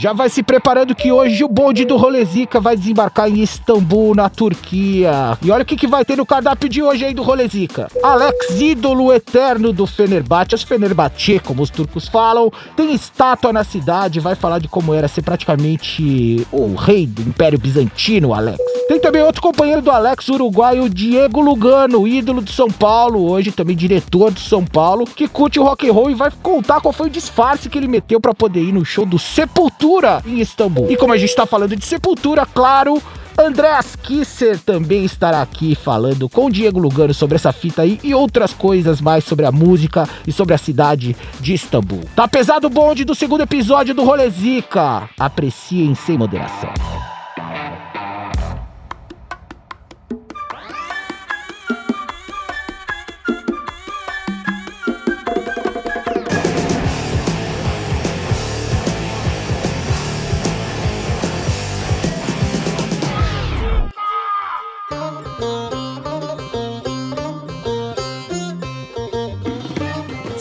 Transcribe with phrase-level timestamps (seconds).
[0.00, 4.28] Já vai se preparando que hoje o bonde do Rolezica vai desembarcar em Istambul, na
[4.28, 5.36] Turquia.
[5.42, 7.88] E olha o que, que vai ter no cardápio de hoje aí do Rolezica.
[8.00, 14.20] Alex, ídolo eterno do Fenerbahçe, as Fenerbahçe, como os turcos falam, tem estátua na cidade,
[14.20, 18.56] vai falar de como era ser praticamente o rei do Império Bizantino, Alex.
[18.86, 23.76] Tem também outro companheiro do Alex, uruguaio Diego Lugano, ídolo do São Paulo, hoje também
[23.76, 27.08] diretor do São Paulo, que curte o rock and roll e vai contar qual foi
[27.08, 30.90] o disfarce que ele meteu para poder ir no show do Sepultura Sepultura em Istambul.
[30.90, 33.02] E como a gente está falando de Sepultura, claro,
[33.38, 38.52] Andréas Kisser também estará aqui falando com Diego Lugano sobre essa fita aí e outras
[38.52, 42.02] coisas mais sobre a música e sobre a cidade de Istambul.
[42.14, 45.08] Tá pesado o bonde do segundo episódio do Rolezica.
[45.18, 46.72] Apreciem sem moderação.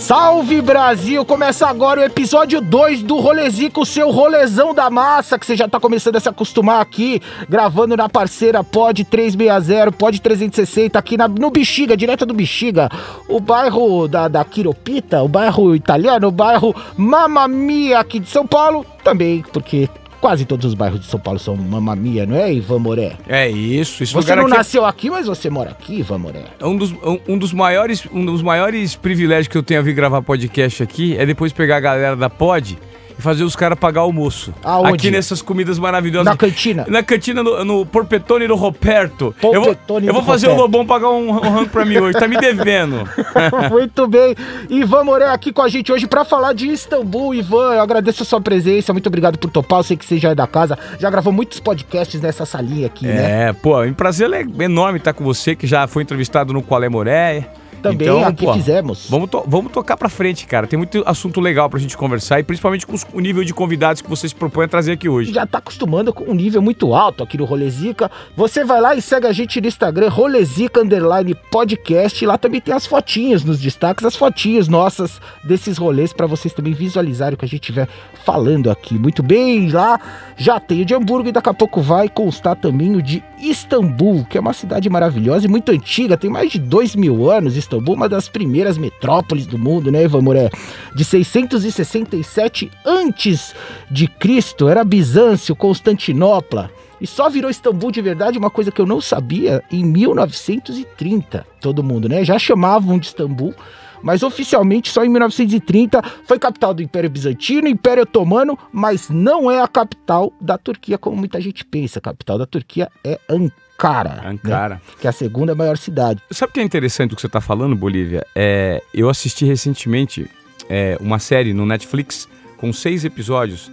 [0.08, 1.26] Salve Brasil!
[1.26, 5.82] Começa agora o episódio 2 do Rolezico, seu rolezão da massa, que você já tá
[5.82, 11.52] começando a se acostumar aqui, gravando na parceira Pod 360, Pod 360, aqui na, no
[11.52, 12.90] Bexiga, direto do Bexiga,
[13.28, 18.48] o bairro da, da Quiropita, o bairro italiano, o bairro Mamma Mia aqui de São
[18.48, 19.90] Paulo, também, porque
[20.20, 23.14] Quase todos os bairros de São Paulo são mamamia, não é, Ivan Moré?
[23.28, 24.02] É isso.
[24.02, 24.90] Esse você não é nasceu é...
[24.90, 26.46] aqui, mas você mora aqui, Ivan Moré.
[26.62, 29.94] Um dos, um, um, dos maiores, um dos maiores privilégios que eu tenho a vir
[29.94, 32.78] gravar podcast aqui é depois pegar a galera da Pod
[33.18, 34.54] e fazer os caras pagar almoço.
[34.64, 34.94] Aonde?
[34.94, 36.26] Aqui nessas comidas maravilhosas.
[36.26, 36.86] Na cantina?
[36.88, 39.34] Na cantina, no, no Porpetone do Roberto.
[39.42, 40.60] eu vou, eu vou fazer Roberto.
[40.60, 43.08] o Lobão pagar um, um rango pra mim hoje, tá me devendo.
[43.72, 44.36] muito bem.
[44.70, 47.34] Ivan Moré aqui com a gente hoje pra falar de Istambul.
[47.34, 50.30] Ivan, eu agradeço a sua presença, muito obrigado por topar, eu sei que você já
[50.30, 53.50] é da casa, já gravou muitos podcasts nessa salinha aqui, é, né?
[53.50, 54.30] É, pô, é um prazer
[54.60, 57.50] enorme estar com você, que já foi entrevistado no Qual é Moré
[57.82, 59.08] também então, aqui pô, fizemos.
[59.10, 60.68] Vamos, to vamos tocar pra frente, cara.
[60.68, 64.02] Tem muito assunto legal pra gente conversar e principalmente com os, o nível de convidados
[64.02, 65.34] que vocês propõem a trazer aqui hoje.
[65.34, 68.10] Já tá acostumando com um nível muito alto aqui no Rolezica.
[68.36, 72.26] Você vai lá e segue a gente no Instagram, Rolezica Underline Podcast.
[72.26, 76.74] Lá também tem as fotinhas nos destaques, as fotinhas nossas desses rolês para vocês também
[76.74, 77.88] visualizarem o que a gente estiver
[78.26, 78.96] falando aqui.
[78.96, 80.00] Muito bem, lá
[80.36, 84.26] já tem o de Hamburgo e daqui a pouco vai constar também o de Istambul,
[84.26, 87.56] que é uma cidade maravilhosa e muito antiga, tem mais de dois mil anos.
[87.56, 90.50] Istambul, uma das primeiras metrópoles do mundo, né, Ivan Moré?
[90.96, 93.54] De 667 antes
[93.90, 96.72] de Cristo, era Bizâncio, Constantinopla.
[97.00, 101.46] E só virou Istambul de verdade, uma coisa que eu não sabia, em 1930.
[101.62, 102.26] Todo mundo, né?
[102.26, 103.54] Já chamavam de Istambul,
[104.02, 109.62] mas oficialmente só em 1930 foi capital do Império Bizantino, Império Otomano, mas não é
[109.62, 112.00] a capital da Turquia, como muita gente pensa.
[112.00, 113.58] A capital da Turquia é Ankara.
[113.78, 114.10] Ankara.
[114.16, 114.30] Né?
[114.30, 114.76] Ankara.
[114.76, 114.82] Né?
[115.00, 116.22] Que é a segunda maior cidade.
[116.32, 118.26] Sabe o que é interessante o que você está falando, Bolívia?
[118.36, 120.30] É, eu assisti recentemente
[120.70, 122.28] é, uma série no Netflix
[122.58, 123.72] com seis episódios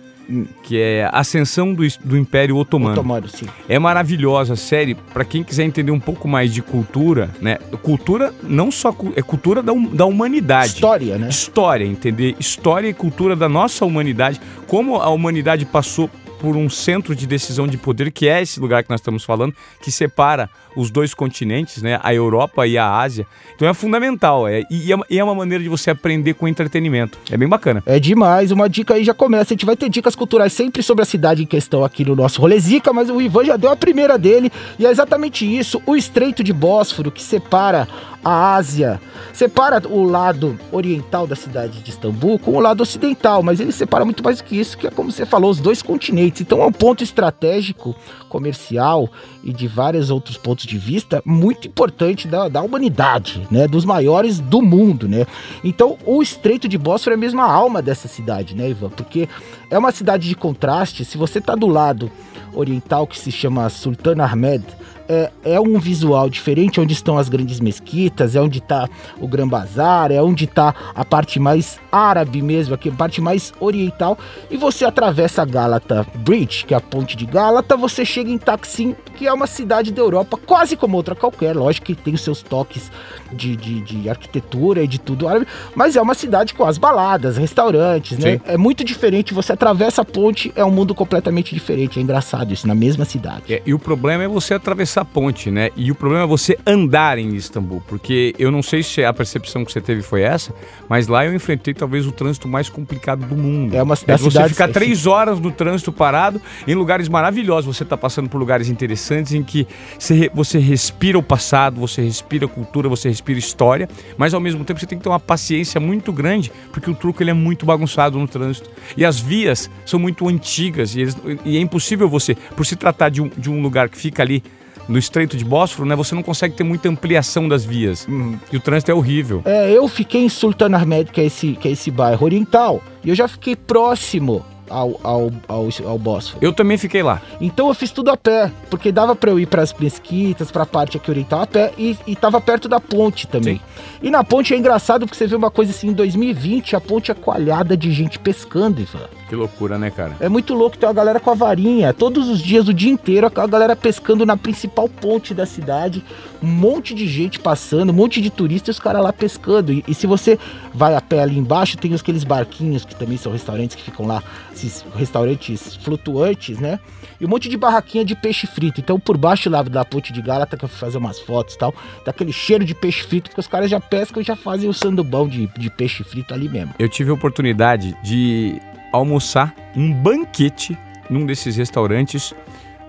[0.63, 2.95] que é Ascensão do, do Império Otomano.
[2.95, 3.27] Otomano.
[3.69, 7.57] É maravilhosa a série para quem quiser entender um pouco mais de cultura, né?
[7.83, 10.75] Cultura não só é cultura da, da humanidade.
[10.75, 11.29] História, né?
[11.29, 16.11] História, entender história e cultura da nossa humanidade, como a humanidade passou
[16.45, 19.55] por um centro de decisão de poder, que é esse lugar que nós estamos falando,
[19.81, 23.27] que separa os dois continentes, né, a Europa e a Ásia.
[23.55, 27.19] Então é fundamental, é, e, é, e é uma maneira de você aprender com entretenimento.
[27.31, 27.83] É bem bacana.
[27.87, 29.53] É demais, uma dica aí já começa.
[29.53, 32.41] A gente vai ter dicas culturais sempre sobre a cidade em questão aqui no nosso
[32.41, 36.43] Rolezica, mas o Ivan já deu a primeira dele, e é exatamente isso, o Estreito
[36.43, 37.89] de Bósforo, que separa
[38.25, 39.01] a Ásia
[39.35, 44.05] separa o lado oriental da cidade de Istambul com o lado ocidental, mas ele separa
[44.05, 46.41] muito mais do que isso, que é como você falou, os dois continentes.
[46.41, 47.95] Então é um ponto estratégico,
[48.29, 49.09] comercial
[49.43, 53.67] e de vários outros pontos de vista muito importante da, da humanidade, né?
[53.67, 55.27] Dos maiores do mundo, né?
[55.63, 58.91] Então o Estreito de Bósforo é mesmo a alma dessa cidade, né, Ivan?
[58.91, 59.29] Porque
[59.71, 61.05] é uma cidade de contraste.
[61.05, 62.11] Se você está do lado
[62.53, 64.65] oriental que se chama Sultan Ahmed,
[65.09, 68.89] é, é um visual diferente, onde estão as grandes mesquitas, é onde está
[69.21, 73.53] o Gran Bazar, é onde está a parte mais árabe mesmo, aqui, a parte mais
[73.61, 74.19] oriental,
[74.51, 78.39] e você atravessa a Galata Bridge, que é a ponte de Galata, você chega em
[78.39, 82.21] Taksim, que é uma cidade da Europa, quase como outra qualquer, lógico que tem os
[82.21, 82.91] seus toques
[83.33, 87.37] de, de, de arquitetura e de tudo árabe, mas é uma cidade com as baladas,
[87.37, 88.35] restaurantes, né?
[88.35, 88.41] Sim.
[88.47, 92.67] É muito diferente, você atravessa a ponte, é um mundo completamente diferente, é engraçado isso,
[92.67, 93.53] na mesma cidade.
[93.53, 95.71] É, e o problema é você atravessar essa ponte, né?
[95.77, 99.65] E o problema é você andar em Istambul, porque eu não sei se a percepção
[99.65, 100.55] que você teve foi essa,
[100.89, 103.75] mas lá eu enfrentei talvez o trânsito mais complicado do mundo.
[103.75, 104.23] É uma É cidade.
[104.23, 107.77] você ficar três horas no trânsito parado, em lugares maravilhosos.
[107.77, 109.67] Você está passando por lugares interessantes em que
[109.99, 114.65] você, re- você respira o passado, você respira cultura, você respira história, mas ao mesmo
[114.65, 117.67] tempo você tem que ter uma paciência muito grande, porque o turco ele é muito
[117.67, 118.71] bagunçado no trânsito.
[118.97, 123.09] E as vias são muito antigas e, eles- e é impossível você, por se tratar
[123.09, 124.41] de um, de um lugar que fica ali
[124.89, 128.07] no Estreito de Bósforo, né, você não consegue ter muita ampliação das vias.
[128.53, 129.43] E o trânsito é horrível.
[129.45, 133.15] É, eu fiquei em Sultanahmet, que é esse, que é esse bairro oriental, e eu
[133.15, 136.39] já fiquei próximo ao, ao, ao, ao Bósforo.
[136.41, 137.21] Eu também fiquei lá.
[137.41, 140.97] Então eu fiz tudo a pé, porque dava pra eu ir pras mesquitas, pra parte
[140.97, 143.57] aqui oriental a pé, e, e tava perto da ponte também.
[143.57, 143.63] Sim.
[144.03, 147.11] E na ponte é engraçado porque você vê uma coisa assim, em 2020 a ponte
[147.11, 149.09] é coalhada de gente pescando, Ivan.
[149.35, 150.17] Que loucura, né, cara?
[150.21, 153.27] É muito louco ter uma galera com a varinha, todos os dias, o dia inteiro,
[153.27, 156.05] a galera pescando na principal ponte da cidade,
[156.41, 159.73] um monte de gente passando, um monte de turistas e os caras lá pescando.
[159.73, 160.39] E, e se você
[160.73, 164.23] vai a pé ali embaixo, tem aqueles barquinhos que também são restaurantes que ficam lá,
[164.55, 166.79] esses restaurantes flutuantes, né?
[167.21, 168.81] E um monte de barraquinha de peixe frito.
[168.81, 171.59] Então, por baixo lá da ponte de Gálata, que eu fui fazer umas fotos e
[171.59, 174.69] tal, dá aquele cheiro de peixe frito, porque os caras já pescam e já fazem
[174.69, 176.73] o sandubão de, de peixe frito ali mesmo.
[176.79, 178.61] Eu tive a oportunidade de
[178.97, 180.79] almoçar um banquete
[181.11, 182.35] num desses restaurantes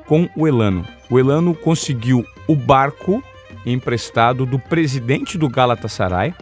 [0.05, 0.85] com o Elano.
[1.09, 3.23] O Elano conseguiu o barco
[3.65, 6.33] emprestado do presidente do Galatasaray,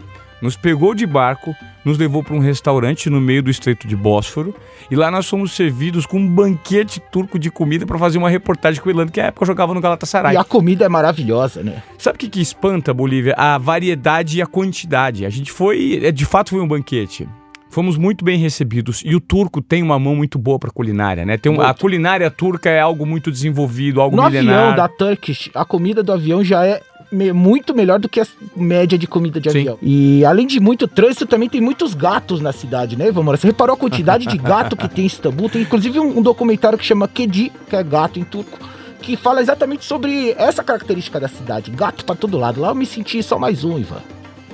[0.41, 1.55] nos pegou de barco,
[1.85, 4.53] nos levou para um restaurante no meio do Estreito de Bósforo
[4.91, 8.81] e lá nós fomos servidos com um banquete turco de comida para fazer uma reportagem
[8.81, 10.33] com o Elano, que na época jogava no Galatasaray.
[10.33, 11.81] E a comida é maravilhosa, né?
[11.97, 13.33] Sabe o que, que espanta, Bolívia?
[13.37, 15.25] A variedade e a quantidade.
[15.25, 17.25] A gente foi, é, de fato, foi um banquete.
[17.73, 21.37] Fomos muito bem recebidos e o turco tem uma mão muito boa para culinária, né?
[21.37, 24.55] Tem um- a culinária turca é algo muito desenvolvido, algo No milenar.
[24.59, 26.81] avião da Turkish, a comida do avião já é
[27.11, 29.59] me- muito melhor do que a média de comida de Sim.
[29.61, 29.79] avião.
[29.81, 33.37] E além de muito trânsito, também tem muitos gatos na cidade, né, Ivan Moura?
[33.39, 35.49] Você reparou a quantidade de gato que tem em Istambul?
[35.49, 38.59] Tem inclusive um, um documentário que chama Kedi, que é gato em turco,
[39.01, 41.71] que fala exatamente sobre essa característica da cidade.
[41.71, 42.61] Gato pra todo lado.
[42.61, 44.01] Lá eu me senti só mais um, Ivan.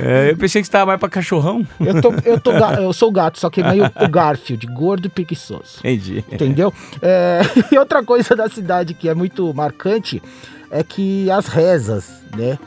[0.00, 1.66] É, eu pensei que você estava mais para cachorrão.
[1.80, 5.78] Eu, tô, eu, tô, eu sou gato, só que meio o Garfield, gordo e preguiçoso.
[5.80, 6.24] Entendi.
[6.30, 6.72] Entendeu?
[7.02, 7.40] É,
[7.72, 10.22] e outra coisa da cidade que é muito marcante
[10.70, 12.58] é que as rezas, né?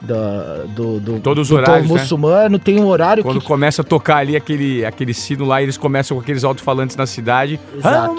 [0.00, 1.98] da- do, do, Todos os do horários, né?
[1.98, 3.46] muçulmano tem um horário Quando que.
[3.46, 7.58] começa a tocar ali aquele, aquele sino lá, eles começam com aqueles alto-falantes na cidade.
[7.74, 8.14] Exato.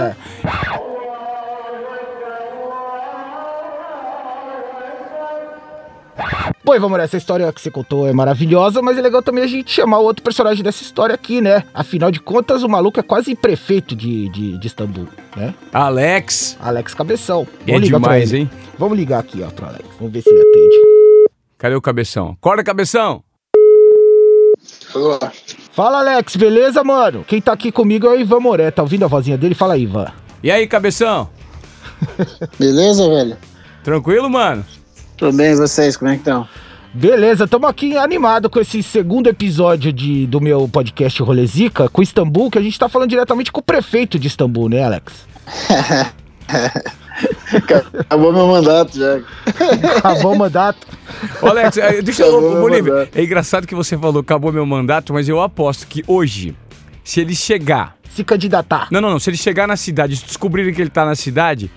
[0.00, 0.14] É.
[6.64, 9.70] Pô, vamos essa história que você contou é maravilhosa, mas é legal também a gente
[9.70, 11.62] chamar o outro personagem dessa história aqui, né?
[11.74, 15.06] Afinal de contas, o maluco é quase prefeito de, de, de Istambul,
[15.36, 15.54] né?
[15.72, 16.56] Alex.
[16.58, 17.46] Alex Cabeção.
[17.66, 18.42] É Vamos demais, ele.
[18.42, 18.50] hein?
[18.78, 19.84] Vamos ligar aqui, ó, pro Alex.
[19.98, 20.76] Vamos ver se ele atende.
[21.58, 22.30] Cadê o cabeção?
[22.40, 23.22] Acorda, cabeção!
[24.94, 25.18] Alô?
[25.72, 27.24] Fala, Alex, beleza, mano?
[27.28, 28.70] Quem tá aqui comigo é o Ivan Moré.
[28.70, 29.54] Tá ouvindo a vozinha dele?
[29.54, 30.06] Fala aí, Ivan.
[30.42, 31.28] E aí, cabeção?
[32.58, 33.36] Beleza, velho?
[33.82, 34.64] Tranquilo, mano?
[35.16, 35.96] Tudo bem, e vocês?
[35.96, 36.48] Como é que estão?
[36.92, 42.50] Beleza, estamos aqui animado com esse segundo episódio de, do meu podcast Rolezica com Istambul,
[42.50, 45.26] que a gente tá falando diretamente com o prefeito de Istambul, né, Alex?
[47.98, 49.20] Acabou meu mandato já.
[49.98, 50.86] Acabou o mandato.
[51.40, 52.60] Ô, Alex, eh, deixa eu.
[52.60, 56.56] Bolívia, é engraçado que você falou, acabou meu mandato, mas eu aposto que hoje,
[57.04, 57.96] se ele chegar.
[58.10, 58.88] Se candidatar.
[58.90, 59.18] Não, não, não.
[59.18, 61.70] Se ele chegar na cidade, se descobrirem que ele tá na cidade,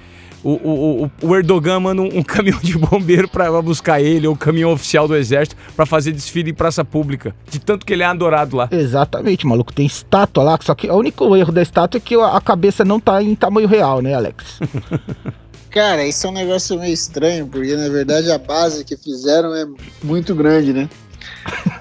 [0.51, 4.33] o, o, o, o Erdogan manda um, um caminhão de bombeiro pra buscar ele, ou
[4.33, 7.35] um caminhão oficial do exército, pra fazer desfile em praça pública.
[7.49, 8.69] De tanto que ele é adorado lá.
[8.71, 9.73] Exatamente, maluco.
[9.73, 12.99] Tem estátua lá, só que o único erro da estátua é que a cabeça não
[12.99, 14.59] tá em tamanho real, né, Alex?
[15.69, 19.65] Cara, isso é um negócio meio estranho, porque na verdade a base que fizeram é
[20.01, 20.89] muito grande, né?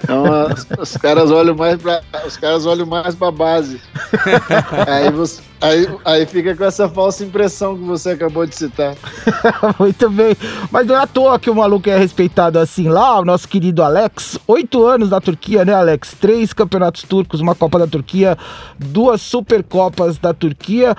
[0.03, 2.01] Então as- os caras olham mais pra.
[2.25, 3.79] Os caras olham mais pra base.
[4.87, 8.95] Aí, você, aí, aí fica com essa falsa impressão que você acabou de citar.
[9.79, 10.35] Muito bem.
[10.71, 13.83] Mas não é à toa que o maluco é respeitado assim lá, o nosso querido
[13.83, 14.37] Alex.
[14.47, 16.15] Oito anos na Turquia, né, Alex?
[16.19, 18.37] Três campeonatos turcos, uma Copa da Turquia,
[18.77, 20.95] duas Supercopas da Turquia,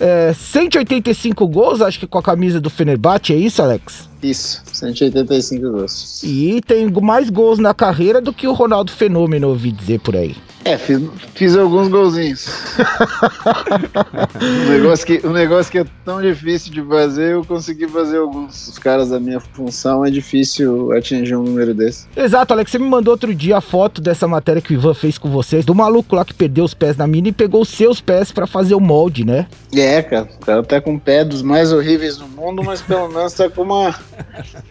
[0.00, 4.08] é, 185 gols, acho que com a camisa do Fenerbahçe, é isso, Alex?
[4.22, 6.22] Isso, 185 gols.
[6.22, 10.34] E tem mais gols na carreira do que o Ronaldo Fenômeno, ouvi dizer por aí.
[10.64, 10.98] É, fiz,
[11.34, 12.46] fiz alguns golzinhos.
[14.40, 18.68] um, negócio que, um negócio que é tão difícil de fazer, eu consegui fazer alguns.
[18.68, 22.06] Os caras da minha função é difícil atingir um número desse.
[22.16, 22.70] Exato, Alex.
[22.70, 25.66] Você me mandou outro dia a foto dessa matéria que o Ivan fez com vocês,
[25.66, 28.46] do maluco lá que perdeu os pés na mina e pegou os seus pés para
[28.46, 29.46] fazer o molde, né?
[29.74, 30.28] É, cara.
[30.34, 33.50] O cara tá com o pé dos mais horríveis do mundo, mas pelo menos tá
[33.50, 33.94] com uma,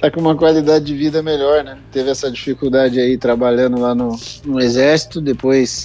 [0.01, 1.77] tá com uma qualidade de vida melhor, né?
[1.91, 5.82] Teve essa dificuldade aí trabalhando lá no, no exército, depois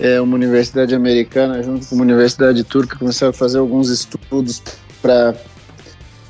[0.00, 4.62] é, uma universidade americana junto com uma universidade turca começaram a fazer alguns estudos
[5.02, 5.34] para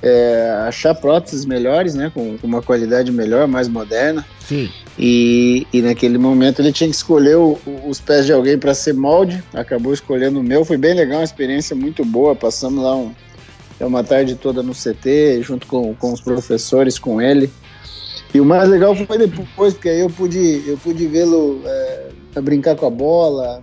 [0.03, 4.27] é, achar próteses melhores, né, com, com, uma qualidade melhor, mais moderna.
[4.41, 4.69] Sim.
[4.99, 8.93] E, e naquele momento ele tinha que escolher o, os pés de alguém para ser
[8.93, 10.65] molde, acabou escolhendo o meu.
[10.65, 12.35] Foi bem legal, uma experiência muito boa.
[12.35, 13.15] Passamos lá um,
[13.81, 17.49] uma tarde toda no CT, junto com, com os professores, com ele.
[18.35, 22.77] E o mais legal foi depois, porque aí eu pude, eu pude vê-lo é, brincar
[22.77, 23.63] com a bola,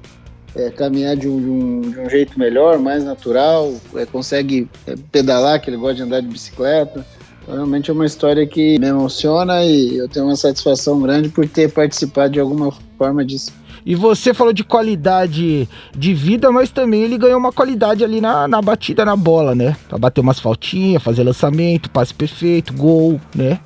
[0.55, 4.95] é, caminhar de um, de, um, de um, jeito melhor, mais natural, é, consegue é,
[5.11, 7.05] pedalar, que ele gosta de andar de bicicleta.
[7.43, 11.47] Então, realmente é uma história que me emociona e eu tenho uma satisfação grande por
[11.47, 13.53] ter participado de alguma forma disso.
[13.85, 18.45] E você falou de qualidade de vida, mas também ele ganhou uma qualidade ali na,
[18.45, 19.77] na batida na bola, né?
[19.87, 23.61] Pra bater umas faltinhas, fazer lançamento, passe perfeito, gol, né?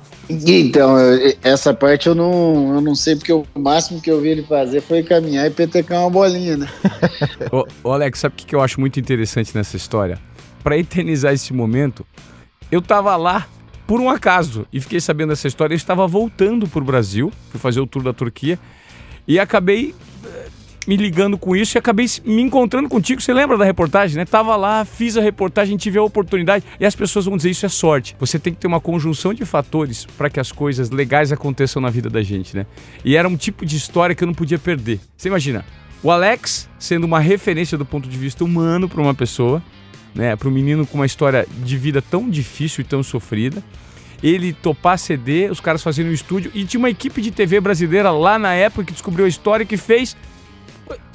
[0.46, 0.96] Então,
[1.42, 4.80] essa parte eu não, eu não sei, porque o máximo que eu vi ele fazer
[4.80, 6.68] foi caminhar e petecar uma bolinha, né?
[7.52, 10.18] ô, ô, Alex, sabe o que eu acho muito interessante nessa história?
[10.62, 12.06] Para eternizar esse momento,
[12.70, 13.46] eu tava lá
[13.86, 15.74] por um acaso e fiquei sabendo dessa história.
[15.74, 18.58] Eu estava voltando pro Brasil, fui fazer o tour da Turquia
[19.26, 19.94] e acabei
[20.86, 23.20] me ligando com isso e acabei me encontrando contigo.
[23.20, 24.24] Você lembra da reportagem, né?
[24.24, 27.68] Tava lá, fiz a reportagem, tive a oportunidade e as pessoas vão dizer isso é
[27.68, 28.16] sorte.
[28.18, 31.90] Você tem que ter uma conjunção de fatores para que as coisas legais aconteçam na
[31.90, 32.66] vida da gente, né?
[33.04, 35.00] E era um tipo de história que eu não podia perder.
[35.16, 35.64] Você imagina,
[36.02, 39.62] o Alex sendo uma referência do ponto de vista humano para uma pessoa,
[40.14, 40.34] né?
[40.36, 43.62] Para um menino com uma história de vida tão difícil e tão sofrida
[44.22, 48.12] ele topar ceder, os caras fazendo um estúdio e tinha uma equipe de TV brasileira
[48.12, 50.16] lá na época que descobriu a história que fez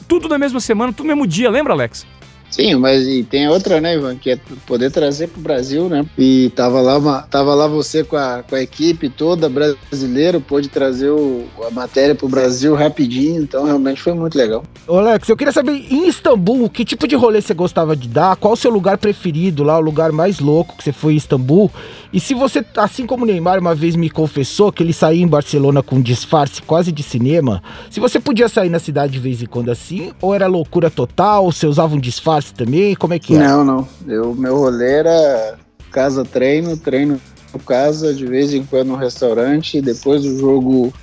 [0.07, 2.05] tudo na mesma semana, tudo no mesmo dia, lembra, Alex?
[2.49, 6.05] Sim, mas e tem outra, né, Ivan, que é poder trazer para o Brasil, né?
[6.17, 10.69] E tava lá, uma, tava lá você com a, com a equipe toda brasileira, pôde
[10.69, 14.63] trazer o, a matéria para o Brasil rapidinho, então realmente foi muito legal.
[14.87, 18.37] Ô Alex, eu queria saber, em Istambul, que tipo de rolê você gostava de dar?
[18.37, 21.69] Qual o seu lugar preferido lá, o lugar mais louco que você foi em Istambul?
[22.11, 25.27] E se você, assim como o Neymar uma vez me confessou que ele saía em
[25.27, 29.41] Barcelona com um disfarce quase de cinema, se você podia sair na cidade de vez
[29.41, 33.35] em quando assim, ou era loucura total, você usava um disfarce também, como é que
[33.35, 33.39] é?
[33.39, 35.57] Não, não, eu, meu rolê era
[35.91, 37.19] casa treino, treino
[37.57, 40.93] casa, de vez em quando no restaurante, depois do jogo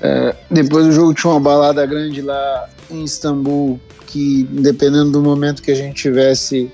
[0.00, 5.62] é, depois do jogo tinha uma balada grande lá em Istambul que dependendo do momento
[5.62, 6.70] que a gente tivesse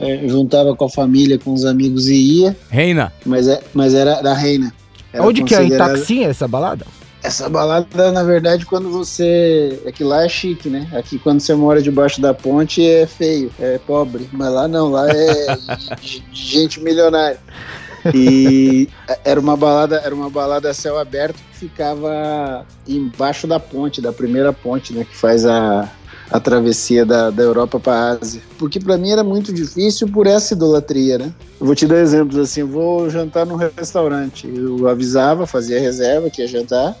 [0.00, 2.56] é, juntava com a família, com os amigos e ia.
[2.70, 3.12] Reina.
[3.24, 4.72] Mas, é, mas era da Reina.
[5.12, 5.62] Era Onde que é?
[5.62, 6.86] Em Taxim essa balada?
[7.22, 9.78] Essa balada, na verdade, quando você.
[9.84, 10.88] É que lá é chique, né?
[10.94, 14.26] Aqui, quando você mora debaixo da ponte, é feio, é pobre.
[14.32, 15.58] Mas lá não, lá é
[16.32, 17.38] gente milionária.
[18.14, 18.88] E
[19.22, 24.14] era uma balada, era uma balada a céu aberto que ficava embaixo da ponte, da
[24.14, 25.04] primeira ponte, né?
[25.04, 25.86] Que faz a,
[26.30, 28.40] a travessia da, da Europa para a Ásia.
[28.58, 31.32] Porque para mim era muito difícil por essa idolatria, né?
[31.60, 34.48] Eu vou te dar exemplos assim, vou jantar num restaurante.
[34.48, 36.96] Eu avisava, fazia reserva que ia jantar.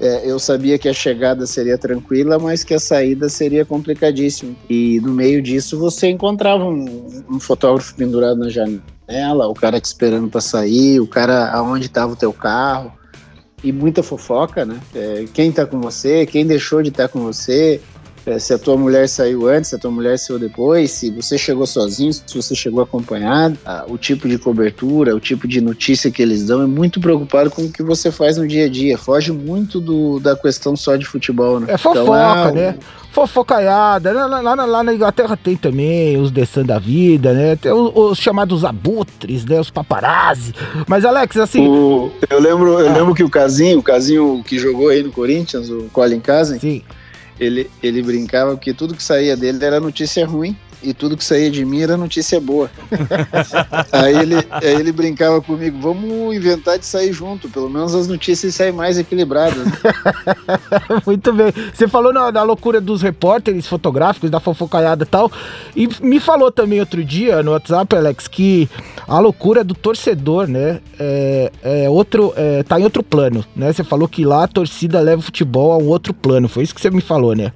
[0.00, 4.54] É, eu sabia que a chegada seria tranquila, mas que a saída seria complicadíssima.
[4.68, 9.84] E no meio disso você encontrava um, um fotógrafo pendurado na janela, o cara te
[9.84, 12.92] esperando para sair, o cara aonde estava o teu carro
[13.62, 14.78] e muita fofoca, né?
[14.94, 17.80] É, quem tá com você, quem deixou de estar tá com você,
[18.26, 21.36] é, se a tua mulher saiu antes, se a tua mulher saiu depois, se você
[21.36, 26.10] chegou sozinho, se você chegou acompanhado, ah, o tipo de cobertura, o tipo de notícia
[26.10, 28.96] que eles dão é muito preocupado com o que você faz no dia a dia.
[28.96, 31.66] Foge muito do, da questão só de futebol, né?
[31.68, 32.78] É fofoca, então, é, né?
[33.12, 34.12] Fofocaiada.
[34.12, 37.56] Lá, lá, lá, na Inglaterra tem também os The da vida, né?
[37.56, 39.60] Tem os, os, chamados abutres, né?
[39.60, 40.54] Os paparazzi.
[40.88, 41.68] Mas, Alex, assim.
[41.68, 42.92] O, eu lembro, eu ah.
[42.92, 46.58] lembro que o Casinho, o Casinho que jogou aí no Corinthians, o Colin Casin.
[46.58, 46.82] Sim
[47.38, 51.50] ele, ele brincava que tudo que saía dele era notícia ruim e tudo que saía
[51.50, 52.70] de mim era notícia boa.
[53.90, 58.54] aí, ele, aí ele brincava comigo, vamos inventar de sair junto, pelo menos as notícias
[58.54, 59.66] saem mais equilibradas.
[61.06, 61.52] Muito bem.
[61.72, 65.32] Você falou na, na, loucura dos repórteres fotográficos, da fofocaiada e tal,
[65.74, 68.68] e me falou também outro dia no WhatsApp, Alex, que
[69.06, 73.72] a loucura do torcedor, né, é, é outro, é, tá em outro plano, né?
[73.72, 76.74] Você falou que lá a torcida leva o futebol a um outro plano, foi isso
[76.74, 77.52] que você me falou, né?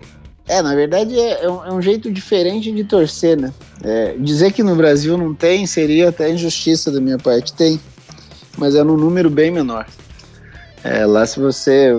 [0.48, 3.52] É, na verdade é, é, um, é um, jeito diferente de torcer, né?
[3.84, 7.52] É, dizer que no Brasil não tem seria até injustiça da minha parte.
[7.52, 7.78] Tem,
[8.56, 9.86] mas é num número bem menor.
[10.82, 11.90] É, lá se você,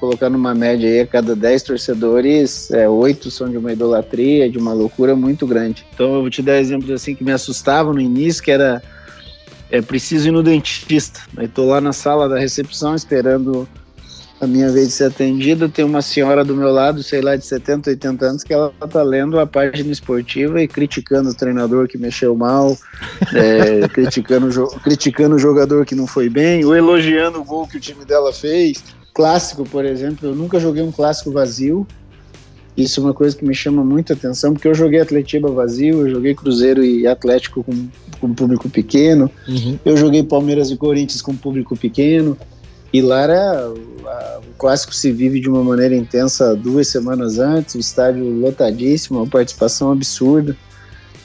[0.00, 4.58] colocar numa média aí, a cada 10 torcedores, é, 8 são de uma idolatria, de
[4.58, 5.86] uma loucura muito grande.
[5.94, 8.82] Então eu vou te dar exemplos assim que me assustavam no início, que era
[9.70, 11.20] é preciso ir no dentista.
[11.36, 13.66] Aí tô lá na sala da recepção esperando
[14.42, 17.46] a minha vez de ser atendida, tem uma senhora do meu lado, sei lá, de
[17.46, 21.96] 70, 80 anos, que ela tá lendo a página esportiva e criticando o treinador que
[21.96, 22.76] mexeu mal,
[23.34, 24.48] é, criticando,
[24.82, 28.32] criticando o jogador que não foi bem, ou elogiando o gol que o time dela
[28.32, 28.82] fez.
[29.14, 31.86] Clássico, por exemplo, eu nunca joguei um clássico vazio.
[32.76, 36.10] Isso é uma coisa que me chama muita atenção, porque eu joguei Atletiba vazio, eu
[36.10, 37.86] joguei Cruzeiro e Atlético com,
[38.18, 39.78] com público pequeno, uhum.
[39.84, 42.36] eu joguei Palmeiras e Corinthians com público pequeno.
[42.92, 47.78] E lá era, o clássico se vive de uma maneira intensa duas semanas antes, o
[47.78, 50.56] estádio lotadíssimo, uma participação absurda.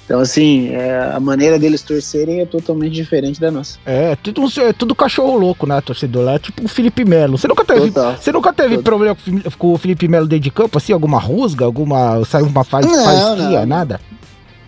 [0.07, 3.77] Então, assim, é, a maneira deles torcerem é totalmente diferente da nossa.
[3.85, 6.23] É, tudo, é tudo cachorro louco, né, torcedor?
[6.23, 7.37] Lá é tipo o Felipe Melo.
[7.37, 9.17] Você nunca teve, você nunca teve problema
[9.57, 10.93] com o Felipe Melo dentro de campo, assim?
[10.93, 12.23] Alguma rusga, alguma.
[12.23, 13.65] Saiu uma faz, não, faísquinha, não.
[13.65, 13.99] nada?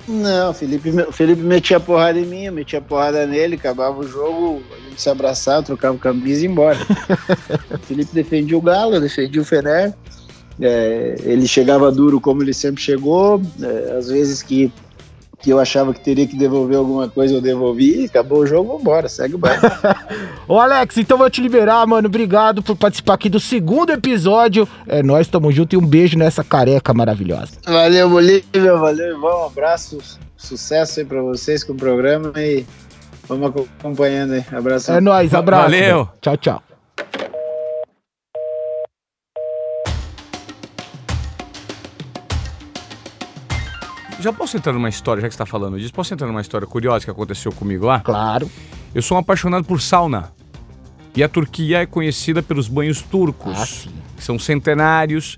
[0.10, 4.90] Não, o Felipe, Felipe metia porrada em mim, metia porrada nele, acabava o jogo, a
[4.90, 6.80] gente se abraçava, trocava camisa e ia embora.
[7.70, 9.94] o Felipe defendia o Galo, defendia o Fener.
[10.60, 14.74] É, ele chegava duro como ele sempre chegou, é, às vezes que
[15.42, 19.08] que eu achava que teria que devolver alguma coisa, eu devolvi, acabou o jogo, vambora,
[19.08, 19.62] segue o baile.
[20.48, 22.08] Ô Alex, então vou te liberar, mano.
[22.08, 24.68] Obrigado por participar aqui do segundo episódio.
[24.86, 27.54] É, nós estamos juntos e um beijo nessa careca maravilhosa.
[27.66, 29.98] Valeu, Bolívia, valeu, Ivan, um abraço,
[30.36, 32.66] sucesso aí pra vocês com o programa e
[33.28, 34.46] vamos acompanhando aí.
[34.52, 34.92] Abraço.
[34.92, 35.72] É nóis, abraço.
[35.72, 36.10] Valeu.
[36.20, 36.64] Tchau, tchau.
[44.20, 46.68] Já posso entrar numa história, já que você está falando disso, posso entrar numa história
[46.68, 48.02] curiosa que aconteceu comigo lá?
[48.02, 48.52] Claro.
[48.94, 50.32] Eu sou um apaixonado por sauna.
[51.16, 53.90] E a Turquia é conhecida pelos banhos turcos, ah, sim.
[54.16, 55.38] que são centenários.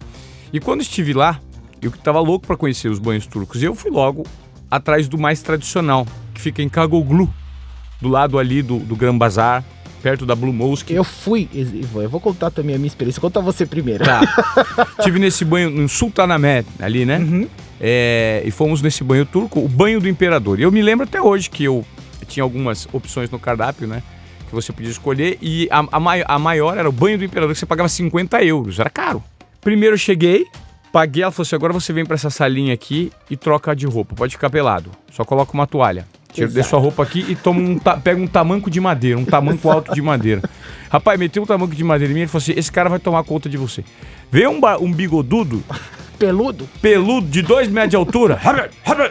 [0.52, 1.40] E quando estive lá,
[1.82, 3.62] eu estava louco para conhecer os banhos turcos.
[3.62, 4.24] E eu fui logo
[4.70, 7.32] atrás do mais tradicional, que fica em Kagoglu,
[8.02, 9.64] do lado ali do, do Gran Bazar,
[10.02, 10.94] perto da Blue Mosque.
[10.94, 13.22] Eu fui, eu vou contar também a minha experiência.
[13.22, 14.04] Conta você primeiro.
[14.04, 14.22] Tá.
[15.04, 17.20] Tive nesse banho no Sultanahmet, ali, né?
[17.20, 17.48] Uhum.
[17.84, 20.60] É, e fomos nesse banho turco, o banho do imperador.
[20.60, 21.84] E eu me lembro até hoje que eu
[22.28, 24.04] tinha algumas opções no cardápio, né?
[24.48, 25.40] Que você podia escolher.
[25.42, 28.44] E a, a, mai, a maior era o banho do imperador, que você pagava 50
[28.44, 28.80] euros.
[28.80, 29.24] Era caro.
[29.62, 30.46] Primeiro eu cheguei,
[30.94, 34.14] paguei, ela falou assim: agora você vem para essa salinha aqui e troca de roupa.
[34.14, 34.92] Pode ficar pelado.
[35.12, 36.06] Só coloca uma toalha.
[36.32, 39.70] Tira de sua roupa aqui e toma um pega um tamanco de madeira, um tamanco
[39.70, 40.42] alto de madeira.
[40.90, 43.24] Rapaz, meteu um tamanco de madeira em mim e falou assim: esse cara vai tomar
[43.24, 43.84] conta de você.
[44.32, 45.64] Vê um, um bigodudo
[46.22, 46.70] Peludo?
[46.80, 48.40] Peludo, de dois metros de altura.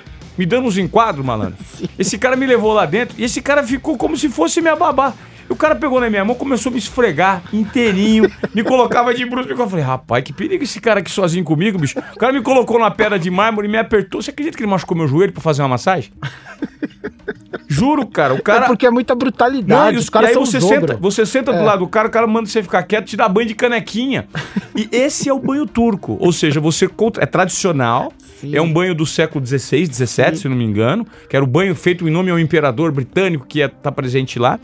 [0.39, 1.59] me dando uns enquadros, malandro.
[1.99, 5.13] Esse cara me levou lá dentro e esse cara ficou como se fosse minha babá.
[5.51, 9.51] O cara pegou na minha mão, começou a me esfregar inteirinho, me colocava de bruxo.
[9.51, 11.99] Eu falei, rapaz, que perigo esse cara aqui sozinho comigo, bicho.
[12.15, 14.23] O cara me colocou na pedra de mármore e me apertou.
[14.23, 16.13] Você acredita que ele machucou meu joelho pra fazer uma massagem?
[17.67, 18.35] Juro, cara.
[18.35, 18.65] O cara.
[18.65, 19.95] É porque é muita brutalidade.
[19.95, 21.59] Não, os caras são você senta, você senta é.
[21.59, 24.29] do lado do cara, o cara manda você ficar quieto, te dá banho de canequinha.
[24.75, 26.17] e esse é o banho turco.
[26.21, 28.13] Ou seja, você é tradicional.
[28.41, 28.57] Sim.
[28.57, 31.07] É um banho do século XVI, XVII, se não me engano.
[31.29, 34.59] Que era o banho feito em nome ao imperador britânico que está presente lá.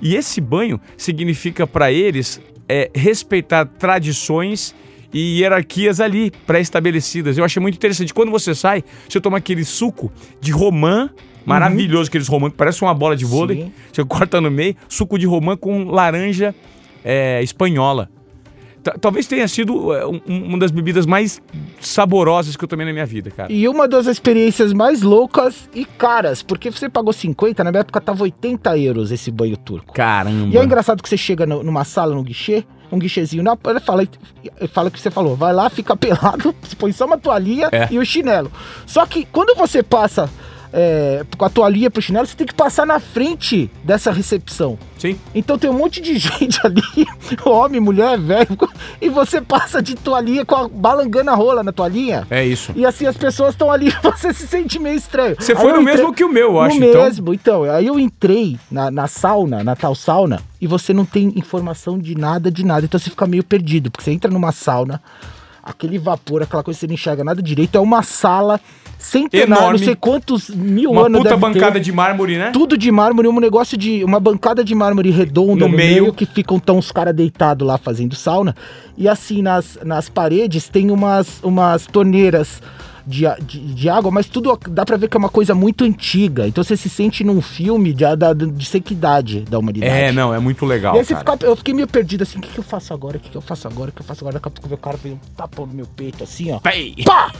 [0.00, 4.74] E esse banho significa para eles é, respeitar tradições
[5.12, 7.36] e hierarquias ali pré-estabelecidas.
[7.36, 8.14] Eu achei muito interessante.
[8.14, 11.10] Quando você sai, você toma aquele suco de romã
[11.44, 12.08] Maravilhoso uhum.
[12.08, 13.62] aqueles romã que parece uma bola de vôlei.
[13.64, 13.72] Sim.
[13.92, 16.54] Você corta no meio, suco de romã com laranja
[17.04, 18.10] é, espanhola.
[19.00, 21.40] Talvez tenha sido é, um, uma das bebidas mais
[21.80, 23.52] saborosas que eu tomei na minha vida, cara.
[23.52, 28.00] E uma das experiências mais loucas e caras, porque você pagou 50, na minha época
[28.00, 29.92] tava 80 euros esse banho turco.
[29.92, 30.54] Caramba.
[30.54, 33.80] E é engraçado que você chega no, numa sala, no guichê, um guichezinho na ele
[33.80, 34.06] fala,
[34.72, 37.88] fala o que você falou, vai lá, fica pelado, põe só uma toalhinha é.
[37.90, 38.50] e o chinelo.
[38.86, 40.28] Só que quando você passa
[40.72, 44.78] é, com a toalhinha pro chinelo, você tem que passar na frente dessa recepção.
[44.98, 45.18] Sim.
[45.34, 46.82] Então tem um monte de gente ali,
[47.44, 48.56] homem, mulher, velho,
[49.00, 52.26] e você passa de toalhinha com a balangana rola na toalhinha.
[52.30, 52.72] É isso.
[52.76, 55.36] E assim as pessoas estão ali, você se sente meio estranho.
[55.38, 57.02] Você foi no entrei- mesmo que o meu, eu no acho, então.
[57.02, 57.62] mesmo, então.
[57.64, 62.14] Aí eu entrei na, na sauna, na tal sauna, e você não tem informação de
[62.16, 62.84] nada, de nada.
[62.84, 65.02] Então você fica meio perdido, porque você entra numa sauna,
[65.62, 68.60] aquele vapor, aquela coisa que você não enxerga nada direito, é uma sala
[69.00, 69.78] centenária, Enorme.
[69.78, 71.80] não sei quantos mil Uma anos puta deve bancada ter.
[71.80, 72.50] de mármore, né?
[72.52, 74.04] Tudo de mármore, um negócio de.
[74.04, 76.02] Uma bancada de mármore redonda No no, meio.
[76.02, 76.12] meio.
[76.14, 78.54] que ficam tão os caras deitados lá fazendo sauna.
[78.96, 82.62] E assim, nas, nas paredes tem umas, umas torneiras
[83.06, 86.46] de, de, de água, mas tudo dá pra ver que é uma coisa muito antiga.
[86.46, 89.90] Então você se sente num filme de, da, de sequidade da humanidade.
[89.92, 91.18] É, não, é muito legal, E aí cara.
[91.32, 93.16] fica, eu fiquei meio perdido assim, o que, que eu faço agora?
[93.16, 93.90] O que, que eu faço agora?
[93.90, 94.34] O que eu faço agora?
[94.34, 96.58] Daqui a pouco o cara fez um tapão no meu peito, assim, ó.
[96.60, 96.94] Pei.
[97.04, 97.32] Pá!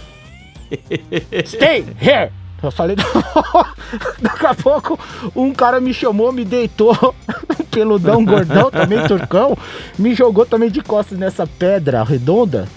[1.47, 2.31] Stay here!
[2.63, 2.95] Eu falei,
[4.21, 4.99] daqui a pouco
[5.35, 7.15] um cara me chamou, me deitou,
[7.71, 9.57] peludão, gordão, também turcão,
[9.99, 12.69] me jogou também de costas nessa pedra redonda,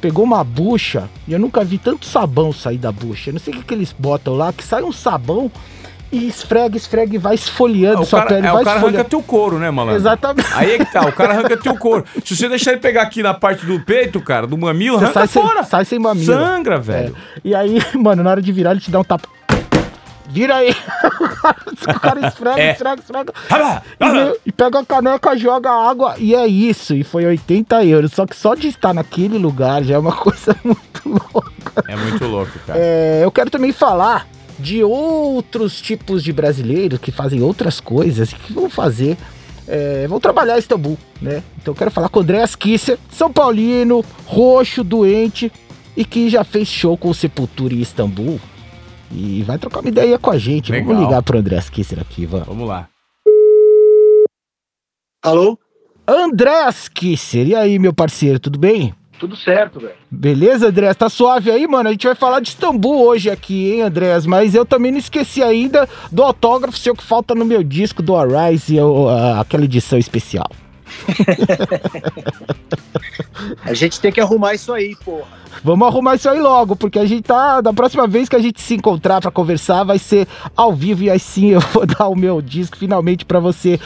[0.00, 3.30] pegou uma bucha, e eu nunca vi tanto sabão sair da bucha.
[3.30, 5.50] Eu não sei o que, que eles botam lá, que sai um sabão
[6.12, 9.08] e esfrega, esfrega e vai esfoliando Ah, sua cara, pele, é, o cara arranca esfoliando.
[9.08, 9.96] teu couro, né, malandro?
[10.00, 10.48] Exatamente.
[10.54, 12.04] Aí é que tá, o cara arranca teu couro.
[12.24, 15.18] Se você deixar ele pegar aqui na parte do peito, cara, do mamilo, Você arranca
[15.20, 15.62] sai sem- fora.
[15.64, 16.26] sai sem mamilo.
[16.32, 17.16] Sangra, velho.
[17.36, 17.40] É.
[17.42, 19.26] E aí, mano, na hora de virar, ele te dá um tapa.
[20.28, 20.70] Vira aí!
[21.94, 22.72] o cara esfrega, É.
[22.72, 23.32] esfrega, esfrega.
[24.00, 26.94] E, e pega a caneca, joga água e é isso.
[26.94, 28.12] E foi 80 euros.
[28.12, 31.84] Só que só de estar naquele lugar já é uma coisa muito louca.
[31.86, 32.78] É muito louco, cara.
[32.78, 34.26] É, eu quero também falar
[34.62, 39.16] de outros tipos de brasileiros que fazem outras coisas e que vão fazer.
[39.68, 41.42] é, vão trabalhar em Istambul, né?
[41.60, 45.52] Então eu quero falar com o Andréas Kisser, São Paulino, roxo, doente
[45.96, 48.40] e que já fez show com o Sepultura em Istambul.
[49.10, 50.72] E vai trocar uma ideia com a gente.
[50.72, 50.88] Legal.
[50.88, 52.46] Vamos ligar pro Andréas Kisser aqui, vamos.
[52.46, 52.88] Vamos lá.
[55.22, 55.58] Alô?
[56.06, 58.92] Andréas Kisser, e aí, meu parceiro, tudo bem?
[59.22, 59.94] Tudo certo, velho.
[60.10, 60.96] Beleza, Andréas?
[60.96, 61.88] Tá suave aí, mano?
[61.88, 64.26] A gente vai falar de Istambul hoje aqui, hein, Andréas?
[64.26, 68.16] Mas eu também não esqueci ainda do autógrafo seu que falta no meu disco do
[68.16, 70.50] Arise, eu, ah, aquela edição especial.
[73.64, 75.42] A gente tem que arrumar isso aí, porra.
[75.64, 77.60] Vamos arrumar isso aí logo, porque a gente tá.
[77.60, 80.26] Da próxima vez que a gente se encontrar pra conversar, vai ser
[80.56, 83.78] ao vivo e aí sim eu vou dar o meu disco finalmente pra você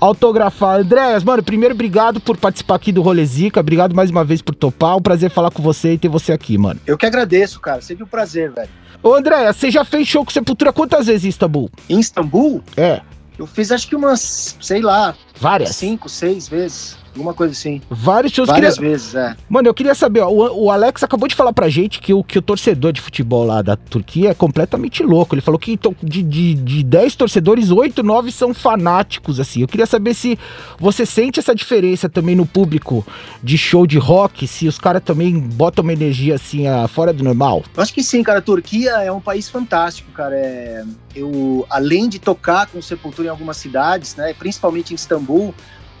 [0.00, 0.80] autografar.
[0.80, 3.60] Andréas, mano, primeiro obrigado por participar aqui do Rolezica.
[3.60, 4.96] Obrigado mais uma vez por topar.
[4.96, 6.80] Um prazer falar com você e ter você aqui, mano.
[6.86, 7.80] Eu que agradeço, cara.
[7.80, 8.68] Sempre um prazer, velho.
[9.02, 11.70] Ô, Andréas, você já fez show com Sepultura quantas vezes em Istambul?
[11.88, 13.00] Em Istambul, É,
[13.38, 15.76] eu fiz acho que umas, sei lá, várias.
[15.76, 16.96] cinco, seis vezes.
[17.14, 17.80] Alguma coisa assim.
[17.88, 18.48] Vários shows.
[18.48, 19.36] Várias Queria- vezes, é.
[19.48, 22.24] Mano, eu queria saber, ó, o, o Alex acabou de falar pra gente que o,
[22.24, 25.34] que o torcedor de futebol lá da Turquia é completamente louco.
[25.34, 29.60] Ele falou que to- de, de, de 10 torcedores, 8, 9 são fanáticos, assim.
[29.62, 30.36] Eu queria saber se
[30.78, 33.06] você sente essa diferença também no público
[33.42, 37.22] de show de rock, se os caras também botam uma energia assim, ah, fora do
[37.22, 37.62] normal.
[37.76, 38.40] Eu acho que sim, cara.
[38.40, 40.34] A Turquia é um país fantástico, cara.
[40.34, 40.82] É,
[41.14, 45.54] eu, além de tocar com Sepultura em algumas cidades, né, principalmente em Istambul,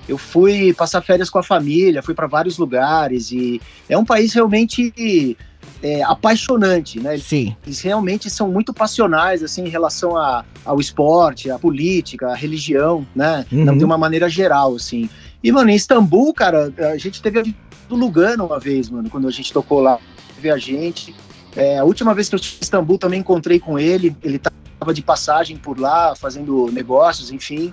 [0.08, 4.32] eu fui passar férias com a família, fui para vários lugares e é um país
[4.32, 5.36] realmente
[5.82, 7.16] é, apaixonante, né?
[7.18, 7.56] Sim.
[7.64, 13.06] Eles realmente são muito passionais assim em relação a, ao esporte, à política, à religião,
[13.14, 13.44] né?
[13.50, 13.76] Uhum.
[13.76, 15.08] De uma maneira geral, assim.
[15.42, 17.42] E, mano, em Istambul, cara, a gente teve a
[17.88, 19.98] do Lugano uma vez, mano, quando a gente tocou lá,
[20.38, 21.14] ver a gente.
[21.54, 24.92] É, a última vez que eu estive em Istambul também encontrei com ele, ele tava
[24.92, 27.72] de passagem por lá, fazendo negócios, enfim.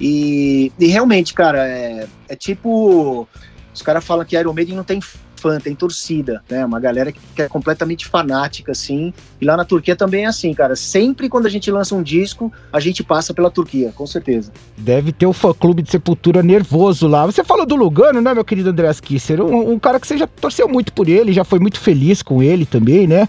[0.00, 3.28] E, e realmente, cara, é, é tipo.
[3.72, 5.00] Os caras falam que Iron Maiden não tem
[5.40, 6.64] fã, tem torcida, né?
[6.64, 9.12] Uma galera que é completamente fanática, assim.
[9.40, 10.76] E lá na Turquia também é assim, cara.
[10.76, 14.52] Sempre quando a gente lança um disco, a gente passa pela Turquia, com certeza.
[14.76, 17.26] Deve ter o fã-clube de Sepultura nervoso lá.
[17.26, 19.40] Você falou do Lugano, né, meu querido Andreas Kisser?
[19.40, 22.42] Um, um cara que você já torceu muito por ele, já foi muito feliz com
[22.42, 23.28] ele também, né?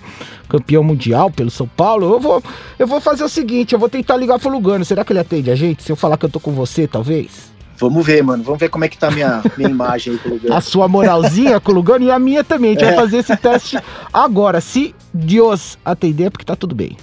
[0.49, 2.13] Campeão mundial pelo São Paulo.
[2.13, 2.43] Eu vou,
[2.77, 4.83] eu vou fazer o seguinte, eu vou tentar ligar pro Lugano.
[4.83, 5.83] Será que ele atende a gente?
[5.83, 7.50] Se eu falar que eu tô com você, talvez?
[7.81, 8.43] Vamos ver, mano.
[8.43, 10.57] Vamos ver como é que tá a minha, minha imagem aí pelo lugar.
[10.57, 12.69] A sua moralzinha com o Lugano e a minha também.
[12.71, 12.95] A gente vai É.
[12.95, 13.77] fazer esse teste
[14.13, 14.61] agora.
[14.61, 16.95] Se Deus atender, é porque tá tudo bem.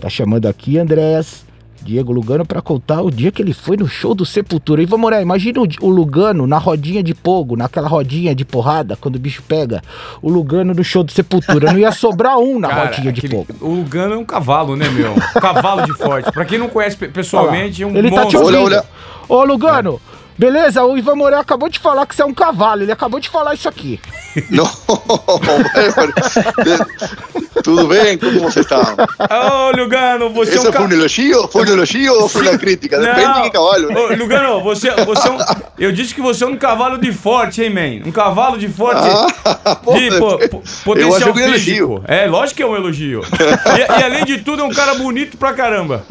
[0.00, 1.44] Tá chamando aqui, Andréas,
[1.82, 4.82] Diego Lugano, pra contar o dia que ele foi no show do Sepultura.
[4.82, 8.94] E vamos morar, imagina o, o Lugano na rodinha de pogo, naquela rodinha de porrada,
[8.96, 9.80] quando o bicho pega.
[10.20, 11.72] O Lugano no show do Sepultura.
[11.72, 13.54] Não ia sobrar um na Cara, rodinha de aquele- pogo.
[13.60, 15.12] O Lugano é um cavalo, né, meu?
[15.14, 16.30] Um cavalo de forte.
[16.30, 18.40] Pra quem não conhece pe- pessoalmente, é um Ele tá te monstro.
[18.42, 18.64] ouvindo.
[18.66, 18.84] Olha, olha.
[19.28, 20.00] Ô, Lugano,
[20.38, 23.28] Beleza, o Ivan Morel acabou de falar que você é um cavalo, ele acabou de
[23.28, 23.98] falar isso aqui.
[24.50, 24.66] Não,
[27.64, 28.18] tudo bem?
[28.18, 28.94] Como você está?
[29.30, 31.48] Ô, Lugano, você Isso é um foi um elogio?
[31.48, 32.98] Foi um elogio ou foi uma crítica?
[33.00, 33.34] Depende Não.
[33.34, 33.88] de que cavalo.
[33.88, 33.98] né?
[33.98, 35.38] Ô, Lugano, você, você é um...
[35.78, 38.06] Eu disse que você é um cavalo de forte, hein, man?
[38.08, 39.00] Um cavalo de forte.
[39.44, 41.80] Ah, pô, de po- eu potencial que é um físico.
[41.82, 42.04] elogio.
[42.06, 43.22] É, lógico que é um elogio.
[43.22, 46.02] E, e além de tudo, é um cara bonito pra caramba.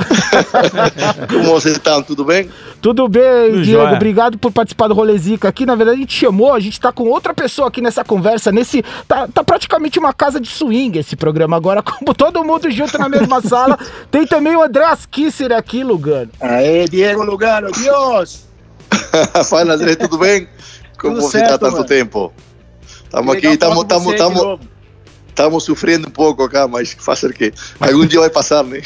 [1.29, 2.01] Como vocês estão?
[2.03, 2.49] Tudo bem?
[2.81, 3.81] Tudo bem, Tudo Diego?
[3.83, 3.95] jóia.
[3.95, 5.65] Obrigado por participar do Rolezica aqui.
[5.65, 8.83] Na verdade, a gente chamou, a gente tá com outra pessoa aqui nessa conversa, nesse.
[9.07, 13.09] Tá, tá praticamente uma casa de swing esse programa agora, como todo mundo junto na
[13.09, 13.77] mesma sala.
[14.09, 16.31] Tem também o Andreas Kisser aqui, Lugano.
[16.39, 18.45] Aê, Diego Lugano, Dios!
[19.49, 20.47] Fala, André, tudo bem?
[20.99, 21.85] Como Tudo você está certo, tanto mano.
[21.85, 22.33] tempo?
[23.03, 23.85] Estamos aqui, de estamos,
[24.35, 24.59] novo.
[25.29, 27.53] estamos sofrendo um pouco acá, mas fazer o quê?
[27.79, 28.81] Algum dia vai passar, né?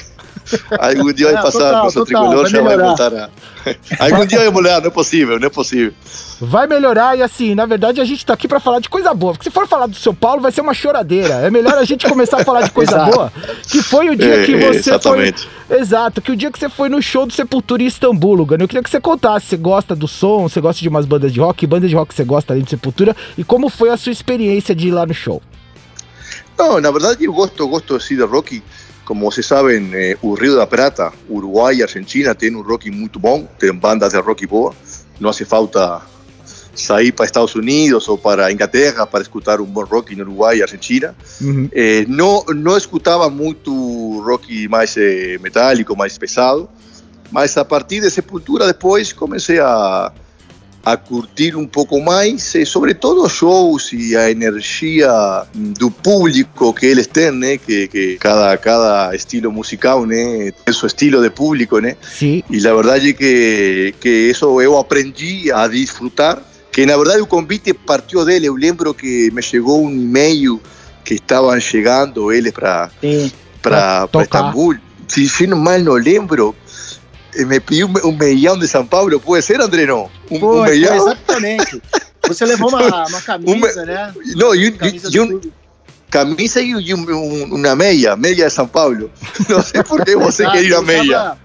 [0.79, 3.29] Algum dia vai Não, passar, total, nosso total, tricolor vai já vai voltar a...
[3.99, 5.93] Algum dia vai molhar, não é possível, não é possível.
[6.41, 9.33] Vai melhorar e assim, na verdade a gente tá aqui pra falar de coisa boa.
[9.33, 11.35] Porque se for falar do São Paulo, vai ser uma choradeira.
[11.35, 13.31] É melhor a gente começar a falar de coisa boa.
[13.67, 15.47] Que foi o dia É, que é, você exatamente.
[15.67, 15.79] foi.
[15.79, 18.63] Exato, que o dia que você foi no show do Sepultura em Istambul, Lugano.
[18.63, 19.47] Eu queria que você contasse.
[19.47, 22.13] Você gosta do som, você gosta de umas bandas de rock, que banda de rock
[22.13, 25.13] você gosta além de Sepultura, e como foi a sua experiência de ir lá no
[25.13, 25.41] show?
[26.57, 28.61] No, na verdad yo gosto, gosto sí de Rocky.
[29.09, 33.17] Como se saben, eh, o Rio da Prata, Uruguai e Argentina tem um rock muito
[33.17, 34.71] bom, tem bandas de rock boa.
[35.19, 35.99] Não hace falta
[36.75, 40.61] sair para Estados Unidos ou para Inglaterra para escutar um bom rock no Uruguai e
[40.61, 41.15] Argentina.
[41.41, 41.67] Uhum.
[41.71, 46.69] Eh, não, não escutava muito rock mais eh, metálico, mais pesado,
[47.31, 50.13] mas a partir de Sepultura depois comecei a,
[50.83, 55.09] a curtir um pouco mais, eh, sobre todo os shows e a energia
[55.53, 57.57] do público que eles têm, né?
[57.57, 60.51] Que, que cada, cada estilo musical, né?
[60.65, 61.97] Tem seu estilo de público, né?
[62.01, 62.43] Sim.
[62.49, 67.27] Y la verdad es que, que eso yo aprendí a disfrutar, que na verdade o
[67.27, 70.59] convite partió dele, eu lembro que me chegou um e-mail
[71.03, 72.89] que estavam chegando eles para
[73.61, 74.07] para.
[74.21, 76.88] Istambul, se, se no mal não lembro, eh,
[77.35, 80.09] me pediu um, um meião de São Paulo, pode ser André não?
[80.29, 80.95] Um, um Foi, foi meião?
[80.95, 81.81] exatamente.
[82.27, 84.13] Você levou uma, uma camisa, né?
[84.35, 85.41] Não, e, um- Camisa e um,
[86.09, 89.11] camisa e, um, um, uma meia, meia de São Paulo.
[89.47, 91.37] Não sei por que você Exato, quer ir eu a meia.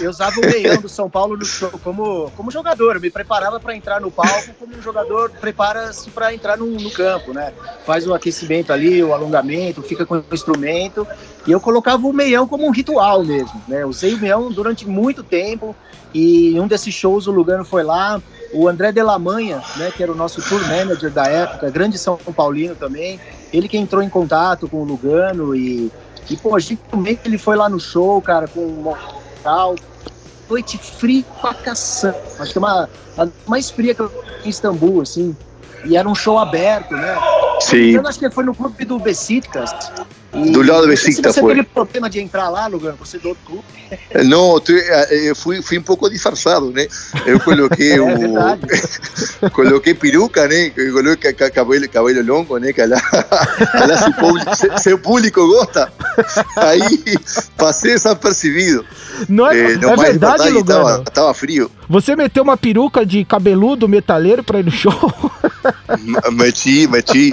[0.00, 2.96] Eu usava o meião do São Paulo no show como, como jogador.
[2.96, 6.90] Eu me preparava para entrar no palco como um jogador prepara-se para entrar no, no
[6.90, 7.52] campo, né?
[7.84, 11.06] Faz o aquecimento ali, o alongamento, fica com o instrumento.
[11.46, 13.84] E eu colocava o meião como um ritual mesmo, né?
[13.84, 15.74] Usei o meião durante muito tempo.
[16.12, 18.20] E em um desses shows o Lugano foi lá.
[18.52, 22.76] O André Delamanha, né, que era o nosso tour manager da época, grande São Paulino
[22.76, 23.20] também,
[23.52, 25.90] ele que entrou em contato com o Lugano e,
[26.30, 26.80] e pô, a gente
[27.24, 28.94] ele foi lá no show, cara, com
[29.46, 29.76] tal.
[30.50, 32.20] Noite fria pra caçamba.
[32.40, 34.10] Acho que é uma a mais fria que eu
[34.44, 35.36] em Istambul, assim.
[35.84, 37.16] E era um show aberto, né?
[37.60, 39.70] Sim, Eu acho que foi no clube do Besiktas.
[40.36, 41.54] E Do lado do se Besiktas Você foi.
[41.54, 43.64] teve problema de entrar lá, Lugano, você do outro clube.
[44.28, 46.86] Não, tu- eh, fui, fui um pouco disfarçado, né?
[47.24, 50.72] Eu coloquei É o, coloquei peruca, né?
[50.76, 52.72] Eu Coloquei ca- cabelo, cabelo longo, né?
[52.72, 53.00] Que lá,
[53.74, 55.90] lá se, público, se, se o público gosta,
[56.56, 57.14] aí
[57.56, 58.84] passei desapercebido.
[59.28, 60.80] Não é, Eh, é mais verdade, Lugano?
[60.88, 61.70] Estava, estava frio.
[61.88, 64.92] Você meteu uma peruca de cabeludo metaleiro pra ir no show?
[66.32, 67.30] Meti, meti.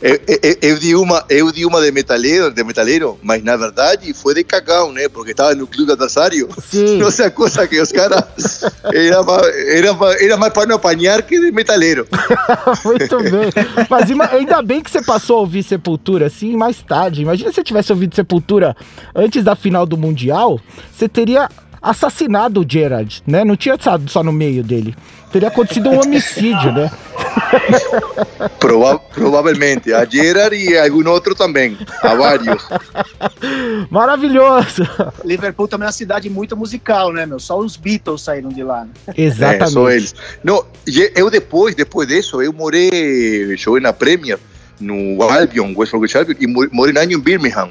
[0.00, 4.14] Eu, eu, eu, di uma, eu di uma de metaleiro, de metaleiro, mas na verdade
[4.14, 5.08] foi de cagão, né?
[5.08, 6.48] Porque estava no clube adversário.
[6.62, 6.98] Sim.
[7.02, 8.22] Não sei a coisa que os caras.
[8.84, 9.16] Era,
[9.68, 12.06] era, era mais para não apanhar que de metaleiro.
[12.84, 13.50] Muito bem.
[13.88, 17.22] Mas ima- ainda bem que você passou a ouvir Sepultura assim mais tarde.
[17.22, 18.76] Imagina se você tivesse ouvido Sepultura
[19.14, 20.60] antes da final do Mundial,
[20.92, 21.48] você teria
[21.82, 23.44] assassinado o Gerard, né?
[23.44, 24.94] Não tinha estado só no meio dele.
[25.32, 26.90] Teria acontecido um homicídio, né?
[28.58, 29.92] Prova provavelmente.
[29.92, 31.76] A Gerard e algum outro também.
[32.02, 32.68] Há vários.
[33.90, 34.82] Maravilhoso.
[35.24, 37.38] Liverpool também é uma cidade muito musical, né, meu?
[37.38, 38.84] Só os Beatles saíram de lá.
[38.84, 38.90] né?
[39.08, 39.70] É, Exatamente.
[39.72, 40.14] só eles.
[40.42, 44.38] Não, e eu depois, depois disso, eu morei, joguei na Premier,
[44.80, 47.70] no Albion, West Bromwich Albion, e mo- morei um ano em Birmingham.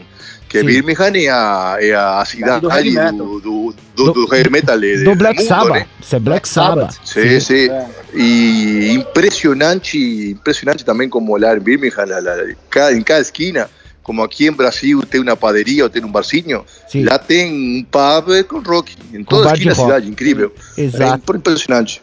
[0.49, 0.65] Que Sim.
[0.65, 3.11] Birmingham é a, a cidade do do, metal.
[3.13, 5.87] do, do, do, do heavy metal de- Do do Black mundo, Sabbath.
[6.11, 6.19] né?
[6.19, 6.95] Black Sabbath.
[7.05, 7.69] Sim, sim.
[7.69, 7.87] É.
[8.15, 12.21] E impressionante, impressionante também como olhar em Birmingham, la-
[12.69, 13.69] cada- em cada esquina,
[14.01, 17.83] como aqui em Brasil tem uma padaria ou tem um barzinho, Sim, lá tem um
[17.83, 20.51] pub com rock, em toda esquina da cidade, incrível.
[20.75, 21.31] exato.
[21.31, 22.01] É impressionante.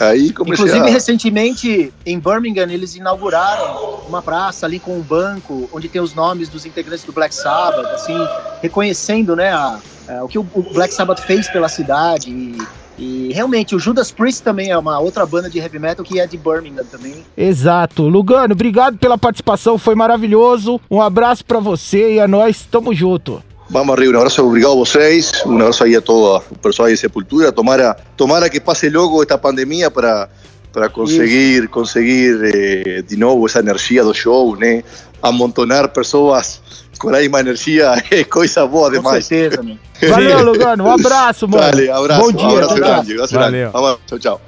[0.00, 0.92] Aí comecei Inclusive, a...
[0.92, 6.48] recentemente, em Birmingham, eles inauguraram uma praça ali com um banco, onde tem os nomes
[6.48, 8.16] dos integrantes do Black Sabbath, assim,
[8.62, 12.56] reconhecendo, né, a- a- o que o o Black Sabbath fez pela cidade e,
[13.02, 16.26] E realmente, o Judas Priest também é uma outra banda de heavy metal que é
[16.26, 17.24] de Birmingham também.
[17.34, 18.02] Exato.
[18.06, 20.78] Lugano, obrigado pela participação, foi maravilhoso.
[20.90, 23.42] Um abraço para você e a nós, tamo junto.
[23.72, 27.52] Vamos arriba, un abrazo, obrigado a vocês, un abrazo ahí a pessoal aí de Sepultura,
[27.52, 30.28] tomara, tomara que pase logo esta pandemia para,
[30.72, 34.82] para conseguir, conseguir eh, de novo essa energia do show, né?
[35.22, 36.60] Amontonar pessoas
[36.98, 39.24] com a mesma energia é coisa boa demais.
[39.24, 39.78] Com certeza, mano.
[40.02, 40.84] Valeu, Lugano.
[40.84, 41.62] Um abraço, mano.
[41.62, 42.22] Dale, abraço.
[42.22, 42.46] Bom dia.
[42.46, 43.12] Um abraço grande.
[43.12, 43.50] Abraço grande.
[43.50, 43.70] Valeu.
[43.70, 44.40] Vamos, tchau, tchau.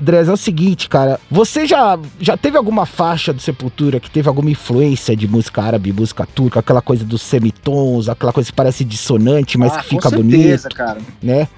[0.00, 1.18] Dres, é o seguinte, cara.
[1.30, 5.92] Você já, já teve alguma faixa do Sepultura que teve alguma influência de música árabe,
[5.92, 10.02] música turca, aquela coisa dos semitons, aquela coisa que parece dissonante, mas Ah, que fica
[10.10, 10.98] com certeza, bonito, cara.
[11.22, 11.48] né?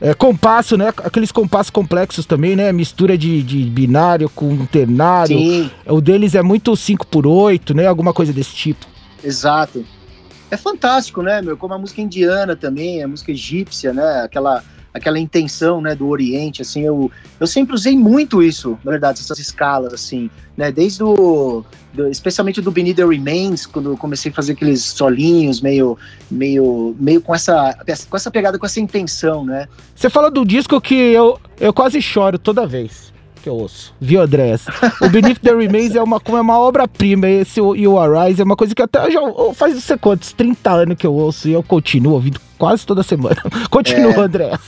[0.00, 0.88] É, compasso, né?
[0.98, 2.70] Aqueles compassos complexos também, né?
[2.72, 5.36] Mistura de, de binário com ternário.
[5.36, 7.86] Sim, O deles é muito 5 por 8 né?
[7.86, 8.86] Alguma coisa desse tipo.
[9.24, 9.84] exato.
[10.50, 11.56] É fantástico, né, meu?
[11.58, 14.22] Como a música indiana também, a música egípcia, né?
[14.22, 19.20] Aquela, aquela intenção, né, do Oriente, assim, eu, eu sempre usei muito isso, na verdade,
[19.20, 20.72] essas escalas, assim, né?
[20.72, 25.60] Desde o, do- especialmente do Beneath the Remains, quando eu comecei a fazer aqueles solinhos
[25.60, 25.96] meio,
[26.30, 27.76] meio, meio com essa,
[28.08, 29.68] com essa pegada, com essa intenção, né?
[29.94, 33.07] Você fala do disco que eu, eu quase choro toda vez
[33.38, 33.94] que eu ouço.
[34.00, 34.64] Viu, Andrés?
[35.00, 37.28] O Beneath the Remains é uma, como é uma obra-prima.
[37.28, 39.96] Esse o- e o Arise é uma coisa que até já eu- faz não sei
[39.98, 43.36] quantos, 30 anos que eu ouço e eu continuo ouvindo quase toda semana.
[43.70, 44.20] Continua, É.
[44.20, 44.60] Andrés.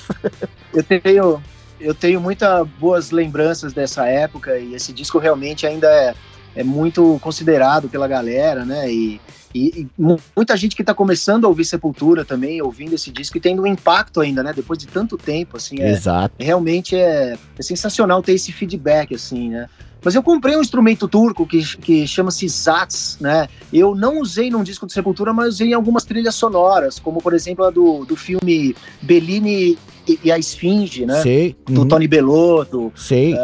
[0.74, 1.42] eu tenho
[1.80, 6.14] eu tenho muitas boas lembranças dessa época e esse disco realmente ainda é,
[6.54, 8.90] é muito considerado pela galera, né?
[8.92, 9.18] E,
[9.54, 13.36] e- e mu- muita gente que está começando a ouvir Sepultura também, ouvindo esse disco
[13.36, 14.52] e tendo um impacto ainda, né?
[14.54, 16.34] Depois de tanto tempo, assim, é, Exato.
[16.38, 19.66] realmente é, é sensacional ter esse feedback, assim, né?
[20.02, 23.48] Mas eu comprei um instrumento turco que, que chama-se Zats, né?
[23.70, 27.34] Eu não usei num disco de Sepultura, mas usei em algumas trilhas sonoras, como por
[27.34, 29.76] exemplo a do, do filme Bellini
[30.08, 31.20] e, e a Esfinge, né?
[31.22, 31.54] Sei.
[31.66, 33.34] Do uhum, Tony Bellotto, Sei.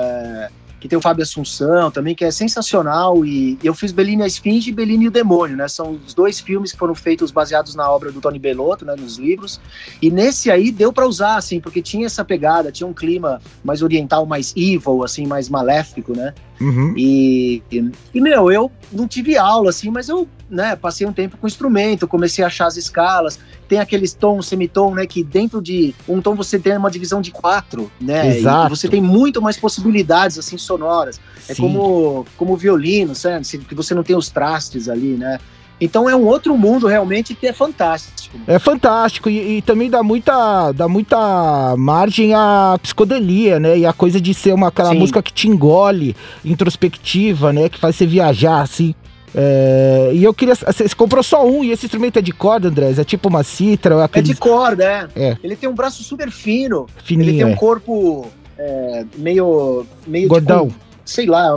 [0.80, 3.24] Que tem o Fábio Assunção também, que é sensacional.
[3.24, 5.68] E eu fiz Bellini a Esfinge e Bellini e o Demônio, né?
[5.68, 8.94] São os dois filmes que foram feitos baseados na obra do Tony Bellotto, né?
[8.96, 9.60] Nos livros.
[10.00, 13.82] E nesse aí deu pra usar, assim, porque tinha essa pegada, tinha um clima mais
[13.82, 16.34] oriental, mais evil, assim, mais maléfico, né?
[16.60, 16.94] Uhum.
[16.96, 21.36] E, e, e, meu, eu não tive aula, assim, mas eu, né, passei um tempo
[21.36, 23.38] com o instrumento, comecei a achar as escalas,
[23.68, 27.30] tem aqueles tons, semitom, né, que dentro de um tom você tem uma divisão de
[27.30, 28.72] quatro, né, Exato.
[28.72, 31.20] e você tem muito mais possibilidades, assim, sonoras.
[31.48, 31.62] É Sim.
[31.62, 35.38] como, como o violino, sabe, que você não tem os trastes ali, né.
[35.80, 38.38] Então é um outro mundo realmente que é fantástico.
[38.46, 43.78] É fantástico e, e também dá muita, dá muita margem à psicodelia, né?
[43.78, 44.98] E a coisa de ser uma aquela Sim.
[44.98, 47.68] música que te engole, introspectiva, né?
[47.68, 48.94] Que faz você viajar, assim.
[49.34, 50.54] É, e eu queria.
[50.54, 52.98] Você comprou só um e esse instrumento é de corda, Andrés?
[52.98, 55.08] É tipo uma citra, ou É aquele de corda, é.
[55.14, 55.36] É.
[55.42, 57.54] Ele tem um braço super fino, ele fininho, tem um é.
[57.56, 60.68] corpo é, meio, meio Gordão.
[60.68, 61.54] de- sei lá,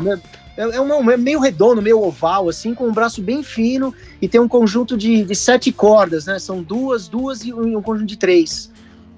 [0.60, 4.28] é, é, uma- é meio redondo, meio oval, assim, com um braço bem fino e
[4.28, 6.38] tem um conjunto de, de sete cordas, né?
[6.38, 8.70] São duas, duas e um, um conjunto de três.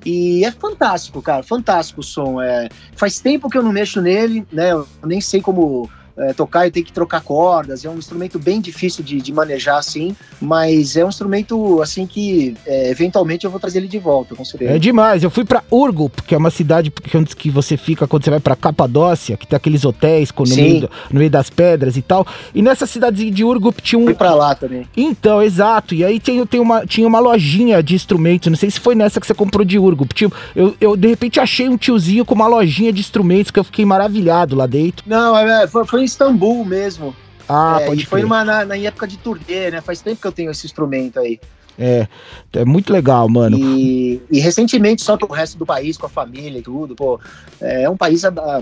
[0.05, 2.39] E é fantástico, cara, fantástico o som.
[2.39, 4.71] É, faz tempo que eu não mexo nele, né?
[4.71, 7.83] Eu nem sei como é, tocar, eu tenho que trocar cordas.
[7.85, 12.55] É um instrumento bem difícil de, de manejar, assim, mas é um instrumento, assim, que
[12.65, 14.71] é, eventualmente eu vou trazer ele de volta, com certeza.
[14.73, 15.23] É demais.
[15.23, 18.55] Eu fui pra Urgup, que é uma cidade que você fica quando você vai pra
[18.55, 22.25] Capadócia, que tem aqueles hotéis com- no, meio, no meio das pedras e tal.
[22.53, 24.85] E nessa cidade de Urgup tinha um, Fui pra lá também.
[24.95, 25.93] Então, exato.
[25.95, 28.49] E aí tem, tem uma, tinha uma lojinha de instrumentos.
[28.49, 30.05] Não sei se foi nessa que você comprou de Urgo.
[30.13, 33.63] Tipo, eu, eu de repente achei um tiozinho com uma lojinha de instrumentos que eu
[33.63, 35.03] fiquei maravilhado lá dentro.
[35.07, 37.15] Não, é, foi, foi em Istambul mesmo.
[37.47, 39.81] Ah, É, pode e foi numa, na, na época de turnê, né?
[39.81, 41.39] Faz tempo que eu tenho esse instrumento aí.
[41.77, 42.07] É,
[42.53, 43.57] é muito legal, mano.
[43.57, 47.19] E, e recentemente só pro resto do país, com a família e tudo, pô.
[47.59, 48.21] É um país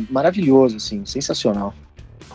[0.10, 1.74] maravilhoso, assim, sensacional.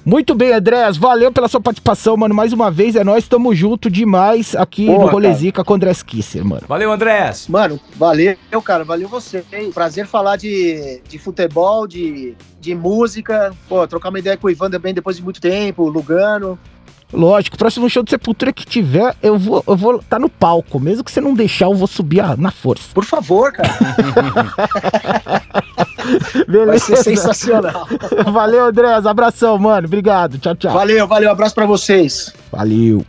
[0.05, 0.97] Muito bem, Andréas.
[0.99, 2.35] Valeu pela sua participação, mano.
[2.35, 3.27] Mais uma vez, é nós.
[3.27, 6.63] Tamo junto demais aqui Porra, no Rolezica com o André Kisser, mano.
[6.69, 7.49] Valeu, Andrés.
[7.49, 9.43] Mano, valeu, cara, valeu você.
[9.73, 13.53] Prazer falar de, de futebol, de, de música.
[13.69, 16.59] Pô, trocar uma ideia com o Ivan também depois de muito tempo, Lugano.
[17.13, 20.81] Lógico, próximo show de Sepultura que tiver, eu vou eu vou tá no palco.
[20.81, 22.89] Mesmo que você não deixar, eu vou subir a- na força.
[22.93, 23.69] Por favor, cara.
[26.35, 26.87] Vai Beleza?
[26.87, 27.87] ser sensacional.
[28.33, 29.07] Valeu, Andréas.
[29.07, 29.87] Abração, mano.
[29.87, 30.39] Obrigado.
[30.39, 30.73] Tchau, tchau.
[30.73, 31.31] Valeu, valeu.
[31.31, 32.33] Abraço pra vocês.
[32.53, 33.05] Valeu.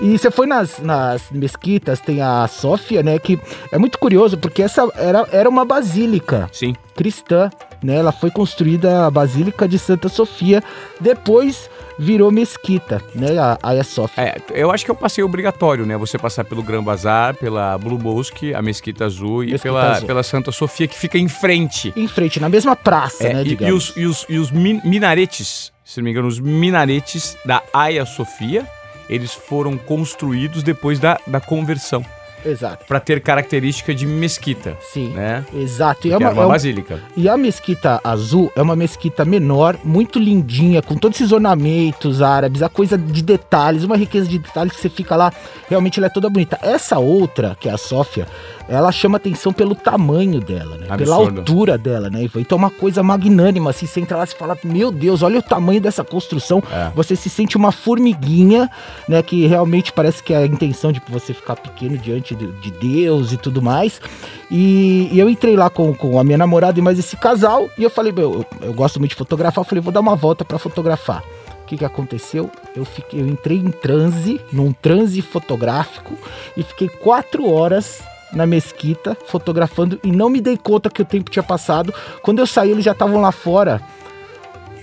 [0.00, 3.18] E você foi nas, nas mesquitas, tem a Sófia, né?
[3.18, 3.38] Que
[3.72, 6.74] é muito curioso, porque essa era, era uma basílica Sim.
[6.94, 7.50] cristã.
[7.82, 7.96] Né?
[7.96, 10.62] Ela foi construída a Basílica de Santa Sofia,
[11.00, 13.36] depois virou mesquita, né?
[13.38, 14.22] A Hagia Sofia.
[14.24, 15.96] É, eu acho que é um passeio obrigatório, né?
[15.96, 20.06] Você passar pelo Gran Bazar, pela Blue Mosque, a Mesquita Azul e Mesquita pela, Azul.
[20.06, 21.92] pela Santa Sofia, que fica em frente.
[21.96, 24.80] Em frente, na mesma praça, É, né, e, e os, e os, e os min-
[24.84, 28.64] minaretes, se não me engano, os minaretes da Hagia Sofia,
[29.10, 32.04] eles foram construídos depois da, da conversão,
[32.44, 35.08] Exato, para ter característica de mesquita, sim.
[35.08, 35.44] né?
[35.54, 36.06] Exato.
[36.06, 37.02] E, é uma, era uma é basílica.
[37.16, 42.62] e a mesquita azul é uma mesquita menor, muito lindinha, com todos esses ornamentos árabes,
[42.62, 45.32] a coisa de detalhes, uma riqueza de detalhes que você fica lá,
[45.68, 46.58] realmente ela é toda bonita.
[46.62, 48.26] Essa outra, que é a Sófia,
[48.68, 50.86] ela chama atenção pelo tamanho dela, né?
[50.96, 51.40] Pela Absurdo.
[51.40, 52.22] altura dela, né?
[52.24, 52.40] Ivan?
[52.40, 55.42] Então é uma coisa magnânima, assim, você entra lá e fala, meu Deus, olha o
[55.42, 56.62] tamanho dessa construção.
[56.70, 56.90] É.
[56.94, 58.70] Você se sente uma formiguinha,
[59.08, 59.22] né?
[59.22, 63.32] Que realmente parece que é a intenção de você ficar pequeno diante de, de Deus
[63.32, 64.00] e tudo mais.
[64.50, 67.70] E, e eu entrei lá com, com a minha namorada e mais esse casal.
[67.78, 69.62] E eu falei, meu, eu, eu gosto muito de fotografar.
[69.62, 71.22] Eu falei, vou dar uma volta pra fotografar.
[71.62, 72.50] O que, que aconteceu?
[72.76, 76.14] Eu, fiquei, eu entrei em transe, num transe fotográfico,
[76.56, 78.02] e fiquei quatro horas
[78.32, 81.92] na mesquita fotografando e não me dei conta que o tempo tinha passado.
[82.22, 83.80] Quando eu saí, eles já estavam lá fora.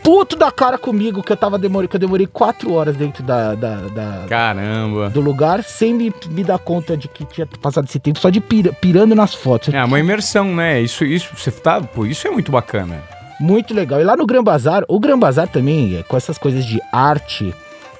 [0.04, 3.56] Puto da cara comigo que eu tava demorando, que eu demorei quatro horas dentro da,
[3.56, 5.10] da- da- Caramba.
[5.10, 8.39] do lugar sem me, me dar conta de que tinha passado esse tempo, só de
[8.39, 9.74] pira- pirando nas fotos.
[9.74, 10.80] É uma imersão, né?
[10.80, 13.02] Isso, isso, você tá, pô, isso é muito bacana.
[13.39, 14.00] Muito legal.
[14.00, 17.52] E lá no Gran Bazar, o Gran Bazar também, é, com essas coisas de arte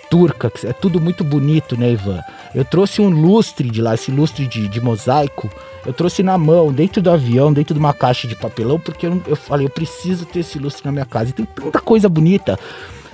[0.10, 2.22] turca, que é tudo muito bonito, né, Ivan?
[2.54, 5.50] Eu trouxe um lustre de lá, esse lustre de, de mosaico,
[5.86, 9.22] eu trouxe na mão, dentro do avião, dentro de uma caixa de papelão, porque eu,
[9.28, 11.30] eu falei, eu preciso ter esse lustre na minha casa.
[11.30, 12.58] E tem tanta coisa bonita.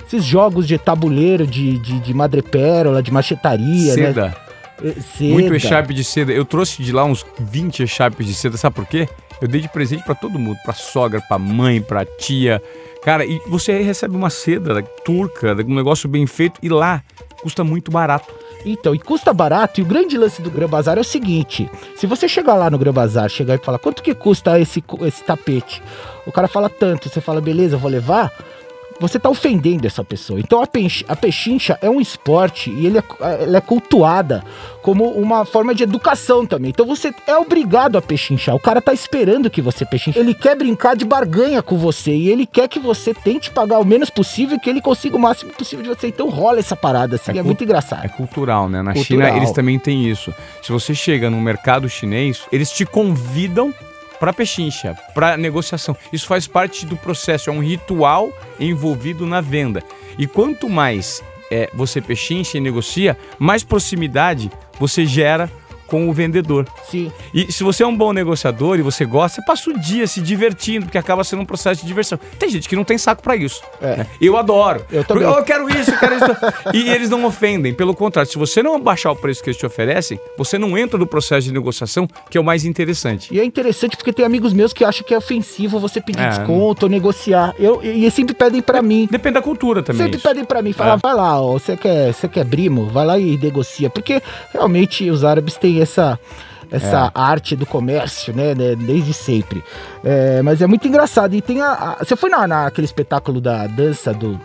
[0.06, 4.06] Esses jogos de tabuleiro, de, de, de madrepérola, de machetaria, né?
[4.06, 4.36] Seda.
[4.82, 5.32] Eh, Seda.
[5.32, 6.32] Muito echarpe de seda.
[6.32, 9.08] Eu trouxe de lá uns 20 echarpes de seda, sabe por quê?
[9.40, 12.62] Eu dei de presente pra todo mundo, pra sogra, pra mãe, pra tia.
[13.02, 17.02] Cara, e você recebe uma seda turca, um negócio bem feito, e lá
[17.42, 18.32] custa muito barato.
[18.64, 22.06] Então, e custa barato, e o grande lance do Gran Bazar é o seguinte: se
[22.06, 25.82] você chegar lá no Gran Bazar, chegar e falar quanto que custa esse, esse tapete,
[26.26, 28.32] o cara fala tanto, você fala, beleza, eu vou levar.
[28.98, 30.40] Você tá ofendendo essa pessoa.
[30.40, 33.04] Então a, pech, a pechincha é um esporte e ele é,
[33.42, 34.42] ela é cultuada
[34.82, 36.70] como uma forma de educação também.
[36.70, 38.54] Então você é obrigado a pechinchar.
[38.54, 40.18] O cara tá esperando que você pechinche.
[40.18, 43.84] Ele quer brincar de barganha com você e ele quer que você tente pagar o
[43.84, 46.08] menos possível e que ele consiga o máximo possível de você.
[46.08, 48.04] Então rola essa parada assim, É é, muito engraçado.
[48.04, 48.82] É cultural, né?
[48.82, 49.28] Na Cultural.
[49.28, 50.34] China eles também têm isso.
[50.62, 53.74] Se você chega no mercado chinês, eles te convidam
[54.22, 55.96] para pechincha, para negociação.
[56.12, 59.82] Isso faz parte do processo, é um ritual envolvido na venda.
[60.16, 61.20] E quanto mais
[61.50, 64.48] é, você pechincha e negocia, mais proximidade
[64.78, 65.50] você gera
[65.92, 66.66] com o vendedor.
[66.90, 67.12] Sim.
[67.34, 70.22] E se você é um bom negociador e você gosta, você passa o dia se
[70.22, 72.18] divertindo, porque acaba sendo um processo de diversão.
[72.38, 73.60] Tem gente que não tem saco pra isso.
[73.78, 73.96] É.
[73.98, 74.06] né?
[74.18, 74.86] Eu adoro.
[74.90, 75.24] Eu também.
[75.24, 76.24] Eu quero isso, eu quero isso.
[76.72, 77.74] e eles não ofendem.
[77.74, 80.98] Pelo contrário, se você não baixar o preço que eles te oferecem, você não entra
[80.98, 83.28] no processo de negociação, que é o mais interessante.
[83.30, 86.28] E é interessante porque tem amigos meus que acham que é ofensivo você pedir É.
[86.30, 87.54] desconto ou negociar.
[87.58, 89.06] Eu, e eles sempre pedem pra mim.
[89.10, 90.04] Depende da cultura também.
[90.06, 90.26] Sempre isso.
[90.26, 90.96] pedem pra mim, falam, É.
[90.96, 92.86] vai lá, ó, você quer, você quer brimo?
[92.86, 93.90] Vai lá e negocia.
[93.90, 94.22] Porque
[94.54, 96.18] realmente os árabes têm essa,
[96.70, 97.10] essa É.
[97.18, 99.62] arte do comércio, né, né, desde sempre.
[100.04, 101.34] É, mas é muito engraçado.
[101.34, 101.72] E tem a.
[101.72, 104.40] a- você foi na, naquele espetáculo da dança do.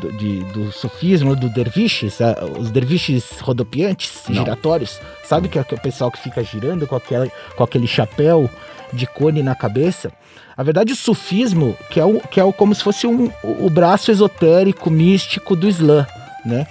[0.00, 2.16] Do, de- do sufismo, do derviches,
[2.58, 4.36] os derviches rodopiantes, Não.
[4.36, 8.48] giratórios, sabe que é o pessoal que fica girando com, aquela, com aquele chapéu
[8.90, 10.10] de cone na cabeça?
[10.56, 13.66] A verdade, o sufismo, que é, o, que é o, como se fosse um, o
[13.66, 16.06] o braço esotérico, místico do Islã,
[16.42, 16.66] né?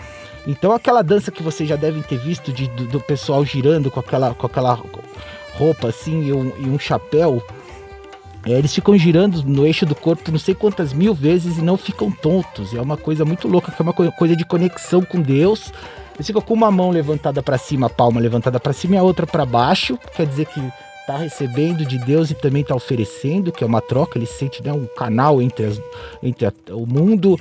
[0.47, 3.99] Então aquela dança que vocês já devem ter visto de, do, do pessoal girando com
[3.99, 4.77] aquela, com aquela
[5.53, 7.43] roupa assim e um, e um chapéu,
[8.45, 11.77] é, eles ficam girando no eixo do corpo não sei quantas mil vezes e não
[11.77, 12.73] ficam tontos.
[12.73, 15.71] É uma coisa muito louca, que é uma co- coisa de conexão com Deus.
[16.15, 19.03] Eles ficam com uma mão levantada para cima, a palma levantada para cima e a
[19.03, 20.59] outra para baixo, quer dizer que
[21.07, 24.71] tá recebendo de Deus e também tá oferecendo, que é uma troca, ele sente né,
[24.73, 25.81] um canal entre, as-
[26.23, 27.39] entre a- o mundo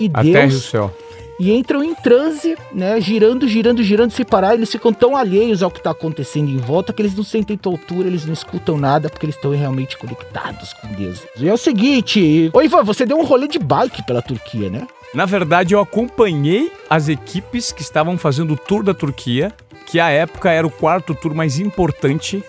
[0.00, 0.94] e A terra e o Deus céu.
[1.38, 3.00] E entram em transe, né?
[3.00, 4.54] Girando, girando, girando, sem parar.
[4.54, 8.08] Eles ficam tão alheios ao que está acontecendo em volta que eles não sentem tortura,
[8.08, 11.22] eles não escutam nada, porque eles estão realmente conectados com Deus.
[11.36, 14.86] E é o seguinte, ô Ivan, você deu um rolê de bike pela Turquia, né?
[15.14, 19.52] Na verdade, eu acompanhei as equipes que estavam fazendo o tour da Turquia,
[19.86, 22.42] que à época era o quarto tour mais importante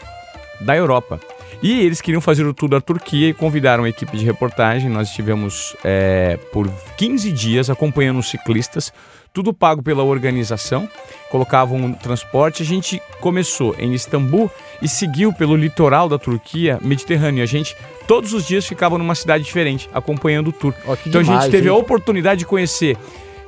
[0.59, 1.19] da Europa.
[1.61, 4.89] E eles queriam fazer o tour da Turquia e convidaram a equipe de reportagem.
[4.89, 8.93] Nós estivemos é, por 15 dias acompanhando os ciclistas,
[9.33, 10.89] tudo pago pela organização.
[11.29, 12.63] Colocavam um transporte.
[12.63, 14.49] A gente começou em Istambul
[14.81, 17.43] e seguiu pelo litoral da Turquia mediterrâneo.
[17.43, 17.75] A gente
[18.07, 20.73] todos os dias ficava numa cidade diferente, acompanhando o tour.
[20.73, 21.75] Que então a demais, gente teve hein?
[21.75, 22.97] a oportunidade de conhecer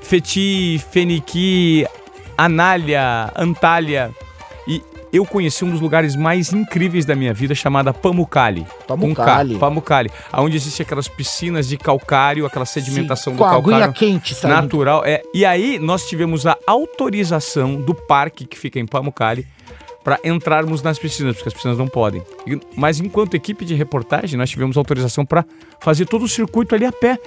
[0.01, 1.85] Feti, Feniki,
[2.37, 4.11] Anália, Antália.
[5.11, 8.65] Eu conheci um dos lugares mais incríveis da minha vida, chamada Pamukkale.
[8.87, 9.53] Pamukkale.
[9.55, 10.11] Com K, Pamukkale.
[10.33, 14.55] Onde existem aquelas piscinas de calcário, aquela sedimentação Sim, do a aguinha calcário quente saindo.
[14.55, 15.03] natural.
[15.05, 19.45] É, e aí nós tivemos a autorização do parque que fica em Pamukkale
[20.03, 22.23] para entrarmos nas piscinas, porque as piscinas não podem.
[22.75, 25.45] Mas enquanto equipe de reportagem, nós tivemos autorização para
[25.79, 27.19] fazer todo o circuito ali a pé.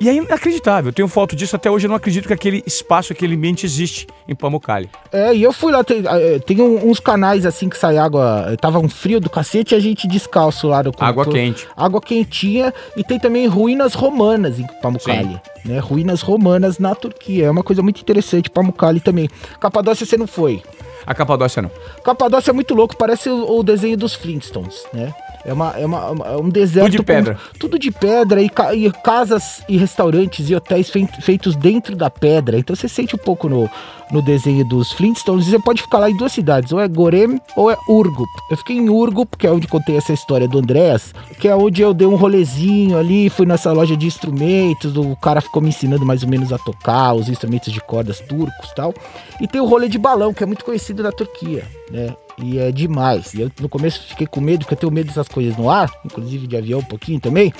[0.00, 0.90] E é inacreditável.
[0.90, 1.86] Eu tenho foto disso até hoje.
[1.86, 4.90] Eu não acredito que aquele espaço, aquele ambiente existe em Pamukkale.
[5.12, 8.46] É, e eu fui lá, tem, eh, tem um- uns canais assim que sai água,
[8.50, 10.82] eh, tava um frio do cacete e a gente descalço lá.
[10.82, 11.66] No, Água quente.
[11.76, 15.78] Água quentinha e tem também ruínas romanas em Pamukkale, né?
[15.78, 19.28] Ruínas romanas na Turquia, é uma coisa muito interessante, Pamukkale também.
[19.58, 20.62] Capadócia você não foi.
[21.06, 21.70] A Capadócia não.
[22.04, 25.14] Capadócia é muito louco, parece o, o desenho dos Flintstones, né?
[25.46, 26.86] É, uma, é, uma, é um deserto.
[26.86, 27.38] Tudo de pedra.
[27.58, 32.10] tudo de pedra e, ca- e casas e restaurantes e hotéis fei- feitos dentro da
[32.10, 32.58] pedra.
[32.58, 33.70] Então você sente um pouco no,
[34.10, 35.46] no desenho dos Flintstones.
[35.46, 38.28] E você pode ficar lá em duas cidades, ou é Gorem ou é Urgup.
[38.50, 41.80] Eu fiquei em Urgup, que é onde contei essa história do Andréas, que é onde
[41.80, 46.04] eu dei um rolezinho ali, fui nessa loja de instrumentos, o cara ficou me ensinando
[46.04, 48.92] mais ou menos a tocar os instrumentos de cordas turcos e tal.
[49.40, 52.14] E tem o rolê de balão, que é muito conhecido na Turquia, né?
[52.38, 53.32] E é demais.
[53.34, 55.90] E eu no começo fiquei com medo, porque eu tenho medo dessas coisas no ar,
[56.04, 57.52] inclusive de avião um pouquinho também.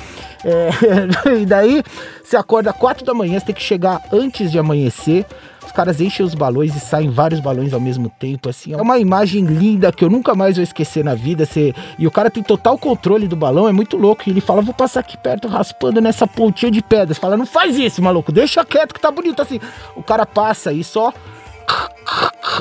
[0.44, 0.70] É,
[1.40, 1.82] e daí
[2.22, 5.24] você acorda 4 da manhã, você tem que chegar antes de amanhecer.
[5.64, 8.72] Os caras enchem os balões e saem vários balões ao mesmo tempo, assim.
[8.72, 11.44] É uma imagem linda que eu nunca mais vou esquecer na vida.
[11.44, 11.74] Você...
[11.98, 14.22] E o cara tem total controle do balão, é muito louco.
[14.26, 17.12] E ele fala, vou passar aqui perto, raspando nessa pontinha de pedra.
[17.12, 19.58] Você fala, não faz isso, maluco, deixa quieto que tá bonito assim.
[19.96, 21.12] O cara passa e só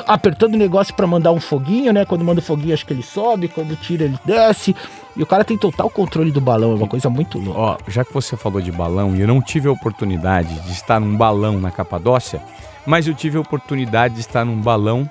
[0.06, 2.04] apertando o negócio pra mandar um foguinho, né?
[2.04, 4.74] Quando manda o foguinho, acho que ele sobe, quando tira, ele desce.
[5.16, 7.58] E o cara tem total controle do balão, é uma coisa muito louca.
[7.58, 11.00] Ó, já que você falou de balão e eu não tive a oportunidade de estar
[11.00, 12.42] num balão na Capadócia,
[12.84, 15.08] mas eu tive a oportunidade de estar num balão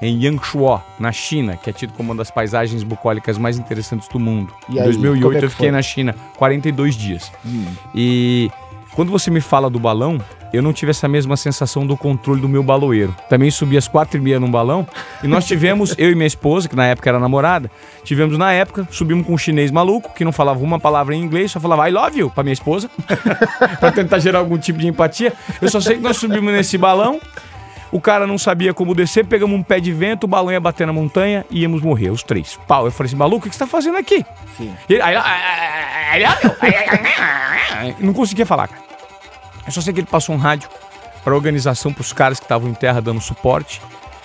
[0.00, 4.20] em Yangshuo, na China, que é tido como uma das paisagens bucólicas mais interessantes do
[4.20, 4.52] mundo.
[4.68, 5.72] E em aí, 2008 como é eu fiquei foi?
[5.72, 7.32] na China 42 dias.
[7.44, 7.66] Hum.
[7.94, 8.50] E
[8.98, 10.20] quando você me fala do balão,
[10.52, 13.14] eu não tive essa mesma sensação do controle do meu baloeiro.
[13.28, 14.84] Também subi às quatro e meia num balão
[15.22, 17.70] e nós tivemos, eu e minha esposa, que na época era namorada,
[18.02, 21.52] tivemos na época, subimos com um chinês maluco que não falava uma palavra em inglês,
[21.52, 22.90] só falava I love you pra minha esposa,
[23.78, 25.32] pra tentar gerar algum tipo de empatia.
[25.62, 27.20] Eu só sei que nós subimos nesse balão,
[27.92, 30.88] o cara não sabia como descer, pegamos um pé de vento, o balão ia bater
[30.88, 32.58] na montanha e íamos morrer, os três.
[32.66, 34.26] Pau, eu falei assim, maluco, o que você tá fazendo aqui?
[34.56, 34.74] Sim.
[34.88, 38.87] E ele, "I lo- I- I- I love you." Não conseguia falar, cara.
[39.68, 40.66] Eu só sei que ele passou um rádio
[41.22, 43.82] para a organização, para os caras que estavam em terra dando suporte.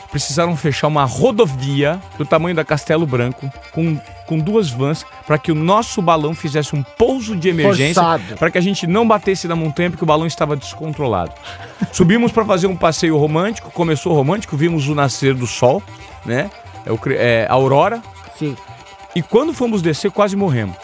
[0.10, 5.52] Precisaram fechar uma rodovia do tamanho da Castelo Branco com, com duas vans para que
[5.52, 8.02] o nosso balão fizesse um pouso de emergência
[8.40, 11.34] para que a gente não batesse na montanha porque o balão estava descontrolado.
[11.92, 15.84] Subimos para fazer um passeio romântico, começou romântico, vimos o nascer do sol,
[16.26, 16.50] né?
[16.86, 18.02] É, o, é, a aurora,
[18.40, 18.56] Sim.
[19.14, 20.78] e quando fomos descer, quase morremos.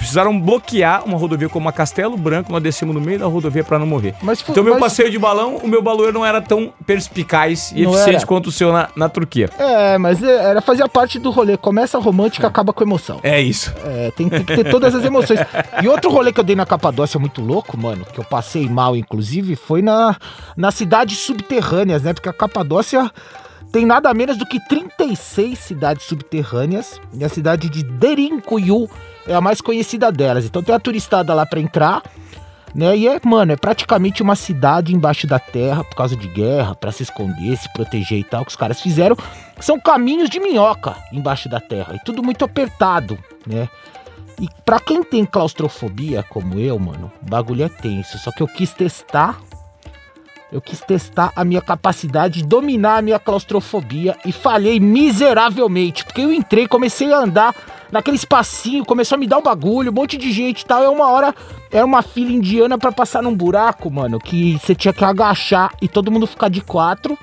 [0.00, 3.78] Precisaram bloquear uma rodovia como a Castelo Branco, nós descemos no meio da rodovia para
[3.78, 4.14] não morrer.
[4.22, 7.82] Mas então, meu mas- passeio de balão, o meu baloeiro não era tão perspicaz e
[7.82, 8.26] Não eficiente era.
[8.26, 9.50] quanto o seu na, na Turquia.
[9.58, 11.56] É, mas é, era fazia parte do rolê.
[11.56, 13.20] Começa romântica, acaba com emoção.
[13.22, 13.72] É isso.
[13.84, 15.38] É, tem, tem que ter todas as emoções.
[15.82, 18.96] E outro rolê que eu dei na Capadócia muito louco, mano, que eu passei mal,
[18.96, 20.16] inclusive, foi na,
[20.56, 22.14] nas cidades subterrâneas, né?
[22.14, 23.10] Porque a Capadócia
[23.72, 27.00] tem nada menos do que 36 cidades subterrâneas.
[27.12, 28.88] E a cidade de Derinkuyu
[29.26, 30.44] é a mais conhecida delas.
[30.44, 32.02] Então tem a turistada lá pra entrar.
[32.74, 32.96] Né?
[32.96, 36.92] E é, mano, é praticamente uma cidade embaixo da terra por causa de guerra, pra
[36.92, 39.16] se esconder, se proteger e tal, que os caras fizeram.
[39.60, 43.68] São caminhos de minhoca embaixo da terra e tudo muito apertado, né?
[44.40, 48.18] E pra quem tem claustrofobia, como eu, mano, o bagulho é tenso.
[48.18, 49.38] Só que eu quis testar.
[50.52, 56.04] Eu quis testar a minha capacidade de dominar a minha claustrofobia e falhei miseravelmente.
[56.04, 57.54] Porque eu entrei, comecei a andar
[57.92, 60.82] naquele espacinho, começou a me dar um bagulho, um monte de gente e tal.
[60.82, 61.34] É uma hora,
[61.70, 65.86] era uma fila indiana pra passar num buraco, mano, que você tinha que agachar e
[65.86, 67.16] todo mundo ficar de quatro,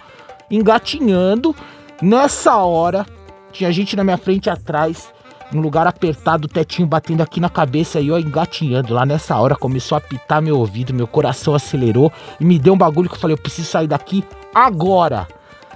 [0.49, 1.53] engatinhando.
[2.01, 3.05] Nessa hora,
[3.51, 5.11] tinha gente na minha frente e atrás,
[5.51, 8.93] num lugar apertado, o tetinho batendo aqui na cabeça e eu engatinhando.
[8.93, 12.77] Lá nessa hora começou a apitar meu ouvido, meu coração acelerou e me deu um
[12.77, 14.23] bagulho que eu falei: eu preciso sair daqui
[14.53, 15.27] agora.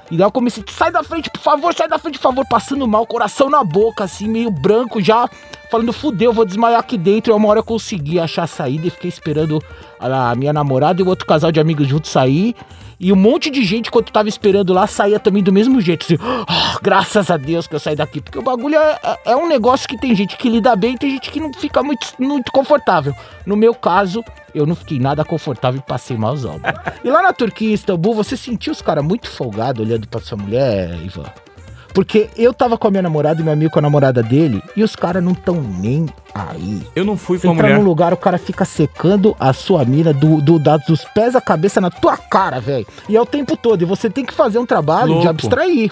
[0.10, 2.86] E daí eu comecei, sai da frente, por favor, sai da frente, por favor, passando
[2.86, 5.30] mal, coração na boca, assim, meio branco já.
[5.72, 7.32] Falando, fudeu, vou desmaiar aqui dentro.
[7.32, 9.64] E uma hora eu consegui achar a saída e fiquei esperando
[9.98, 12.54] a minha namorada e o outro casal de amigos juntos sair.
[13.00, 16.06] E um monte de gente, enquanto tava esperando lá, saía também do mesmo jeito.
[16.06, 18.22] Assim, oh, graças a Deus que eu saí daqui.
[18.22, 20.98] Porque o bagulho é, é, é, um negócio que tem gente que lida bem e
[21.00, 23.16] tem gente que não fica muito, muito confortável.
[23.44, 26.62] No meu caso, eu não fiquei nada confortável e passei malzão.
[27.04, 30.96] e lá na Turquia, Istambul, você sentiu os caras muito folgados olhando pra sua mulher,
[31.04, 31.26] Ivan?
[31.94, 34.84] Porque eu tava com a minha namorada e meu amigo com a namorada dele e
[34.84, 36.82] os caras não tão nem aí.
[36.96, 37.80] Eu não fui com a entra mulher.
[37.80, 41.42] num lugar, o cara fica secando a sua mina do, do, da- dos pés à
[41.42, 42.88] cabeça na tua cara, velho.
[43.10, 43.82] E é o tempo todo.
[43.82, 45.30] E você tem que fazer um trabalho de Louco.
[45.30, 45.92] abstrair.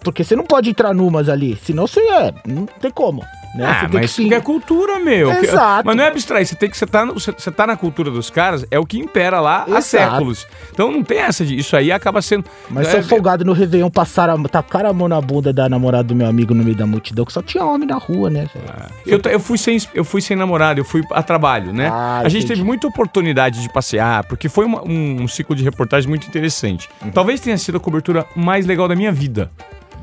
[0.00, 1.56] Porque você não pode entrar numas ali.
[1.62, 2.32] Senão você é.
[2.46, 3.24] Não tem como.
[3.54, 3.64] Né?
[3.66, 5.30] Ah, mas que é cultura, meu.
[5.32, 5.86] Exato.
[5.86, 8.28] Mas não é abstrair, você tem que você tá, você, você tá na cultura dos
[8.30, 9.82] caras, é o que impera lá há Exato.
[9.82, 10.46] séculos.
[10.72, 13.90] Então não tem essa de isso aí acaba sendo Mas é, sou folgado no Réveillon,
[13.90, 16.86] passaram, a- tacaram a mão na bunda da namorada do meu amigo no meio da
[16.86, 18.66] multidão, que só tinha homem na rua, né, velho?
[19.06, 21.88] Eu, eu, fui sem, eu fui sem namorado, eu fui a trabalho, né?
[21.92, 22.54] Ah, a gente entendi.
[22.60, 26.88] teve muita oportunidade de passear, porque foi uma- um, um ciclo de reportagem muito interessante.
[27.02, 27.10] Uhum.
[27.10, 29.50] Talvez tenha sido a cobertura mais legal da minha vida.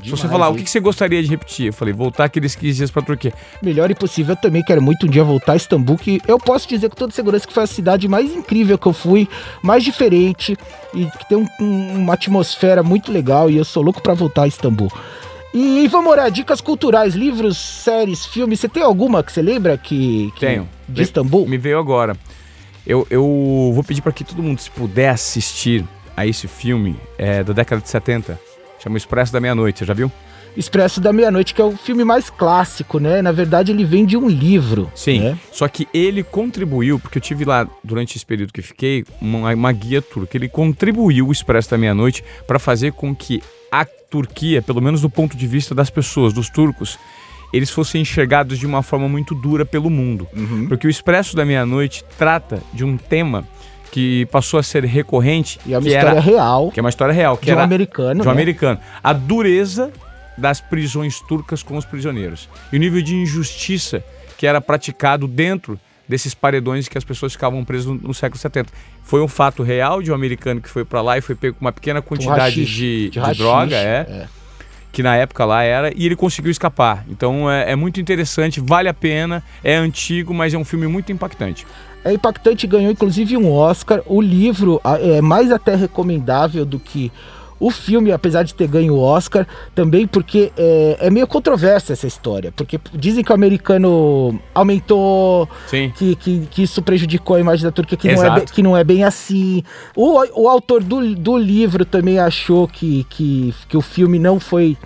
[0.06, 0.56] Se você falar, o hein?
[0.58, 1.66] que que você gostaria de repetir?
[1.66, 3.32] Eu falei, voltar aqueles 15 dias pra Turquia.
[3.62, 6.88] Melhor impossível, eu também quero muito um dia voltar a Istambul, que eu posso dizer
[6.88, 9.28] com toda segurança que foi a cidade mais incrível que eu fui,
[9.62, 10.56] mais diferente
[10.94, 14.42] e que tem um- um- uma atmosfera muito legal e eu sou louco pra voltar
[14.42, 14.90] a Istambul.
[15.54, 20.30] E vamos orar, dicas culturais, livros, séries, filmes, você tem alguma que você lembra que,
[20.34, 20.68] que Tenho.
[20.88, 21.46] de Istambul?
[21.48, 22.16] Me veio agora.
[22.86, 25.84] Eu, eu vou pedir para que todo mundo, se puder assistir
[26.16, 28.38] a esse filme é, da década de 70,
[28.86, 30.10] chama Expresso da Meia-Noite, você já viu?
[30.56, 33.20] Expresso da Meia-Noite, que é o filme mais clássico, né?
[33.20, 34.90] Na verdade, ele vem de um livro.
[34.94, 35.20] Sim.
[35.20, 35.38] né?
[35.52, 39.72] Só que ele contribuiu, porque eu tive lá durante esse período que fiquei, uma, uma
[39.72, 40.36] guia turca.
[40.36, 45.10] Ele contribuiu o Expresso da Meia-Noite para fazer com que a Turquia, pelo menos do
[45.10, 46.98] ponto de vista das pessoas, dos turcos,
[47.52, 50.26] eles fossem enxergados de uma forma muito dura pelo mundo.
[50.68, 53.46] Porque o Expresso da Meia-Noite trata de um tema
[53.96, 56.90] que passou a ser recorrente, E é uma que história era real que é uma
[56.90, 58.20] história real, que de um era americano.
[58.20, 58.30] de um né?
[58.30, 58.78] americano.
[59.02, 59.90] A dureza
[60.36, 62.46] das prisões turcas com os prisioneiros.
[62.70, 64.04] E o nível de injustiça
[64.36, 68.70] que era praticado dentro desses paredões que as pessoas ficavam presas no, no século 70.
[69.02, 71.64] Foi um fato real de um americano que foi para lá e foi pego com
[71.64, 74.28] uma pequena quantidade haxixe, de, de de haxixe, droga, é, é.
[74.92, 77.02] que na época lá era, e ele conseguiu escapar.
[77.08, 81.10] Então é, é muito interessante, vale a pena, é antigo, mas é um filme muito
[81.10, 81.66] impactante.
[82.06, 84.00] É impactante, ganhou inclusive um Oscar.
[84.06, 87.10] O livro é mais até recomendável do que
[87.58, 92.06] o filme, apesar de ter ganho o Oscar, também porque é, é meio controversa essa
[92.06, 92.52] história.
[92.52, 95.48] Porque dizem que o americano aumentou,
[95.96, 98.84] que, que, que isso prejudicou a imagem da Turquia, que, não é, que não é
[98.84, 99.64] bem assim.
[99.96, 104.76] O, o autor do, do livro também achou que, que, que o filme não foi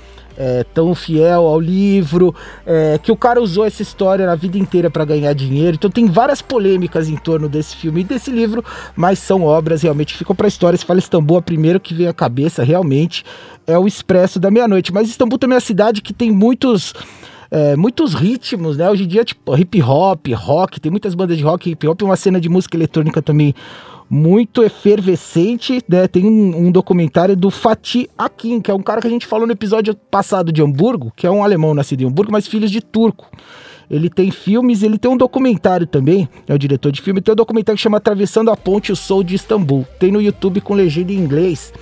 [0.41, 2.35] é, tão fiel ao livro,
[2.65, 5.75] é, que o cara usou essa história na vida inteira para ganhar dinheiro.
[5.75, 8.65] Então tem várias polêmicas em torno desse filme e desse livro,
[8.97, 10.79] mas são obras realmente que ficam para a história.
[10.79, 13.23] Se fala Istambul, a primeira que vem à cabeça realmente
[13.67, 14.95] é o Expresso da Meia-Noite.
[14.95, 16.95] Mas Istambul também é uma cidade que tem muitos
[17.51, 18.89] é, muitos ritmos, né?
[18.89, 22.17] Hoje em dia, tipo, hip hop, rock, tem muitas bandas de rock, hip hop, uma
[22.17, 23.55] cena de música eletrônica também
[24.11, 26.09] muito efervescente, né?
[26.09, 29.47] Tem um, um documentário do Fatih Akin, que é um cara que a gente falou
[29.47, 32.81] no episódio passado de Hamburgo, que é um alemão nascido em Hamburgo, mas filhos de
[32.81, 33.31] turco.
[33.89, 37.37] Ele tem filmes, ele tem um documentário também, é o diretor de filme, tem um
[37.37, 39.87] documentário que chama Atravessando a Ponte, o Soul de Istambul.
[39.99, 41.73] Tem no YouTube com legenda em inglês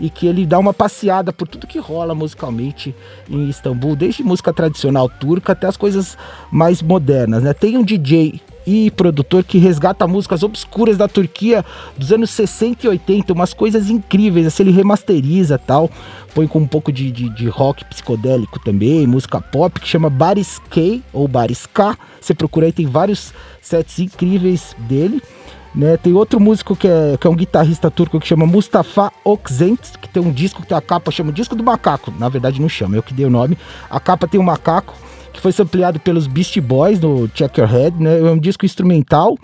[0.00, 2.94] e que ele dá uma passeada por tudo que rola musicalmente
[3.28, 6.16] em Istambul, desde música tradicional turca até as coisas
[6.50, 7.52] mais modernas, né?
[7.52, 11.64] Tem um DJ e produtor que resgata músicas obscuras da Turquia
[11.96, 15.90] dos anos 60 e 80, umas coisas incríveis, assim, ele remasteriza tal,
[16.34, 20.60] põe com um pouco de, de, de rock psicodélico também, música pop, que chama Baris
[20.70, 25.22] K, ou Baris K, você procura aí, tem vários sets incríveis dele,
[25.74, 25.96] né?
[25.96, 30.08] Tem outro músico que é, que é um guitarrista turco que chama Mustafa Okzent, que
[30.08, 32.12] tem um disco que tem a capa, chama Disco do Macaco.
[32.16, 33.58] Na verdade não chama, eu que dei o nome.
[33.90, 34.94] A capa tem um macaco
[35.34, 38.20] que foi sampleado pelos Beastie Boys no Check Your Head, né?
[38.20, 39.36] É um disco instrumental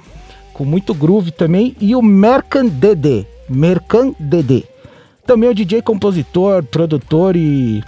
[0.55, 4.65] com muito groove também e o Merkan Dede, Merkan Dede.
[5.27, 7.83] Também é o DJ compositor, produtor e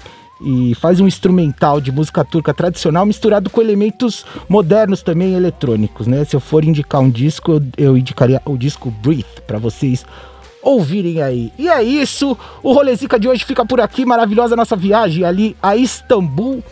[0.44, 6.24] e faz um instrumental de música turca tradicional misturado com elementos modernos também eletrônicos, né?
[6.24, 10.05] Se eu for indicar um disco, eu, eu indicaria o disco Breathe para vocês
[10.61, 11.53] ouvirem aí.
[11.57, 15.76] E é isso, o Rolezica de hoje fica por aqui, maravilhosa nossa viagem ali a
[15.76, 16.62] Istambul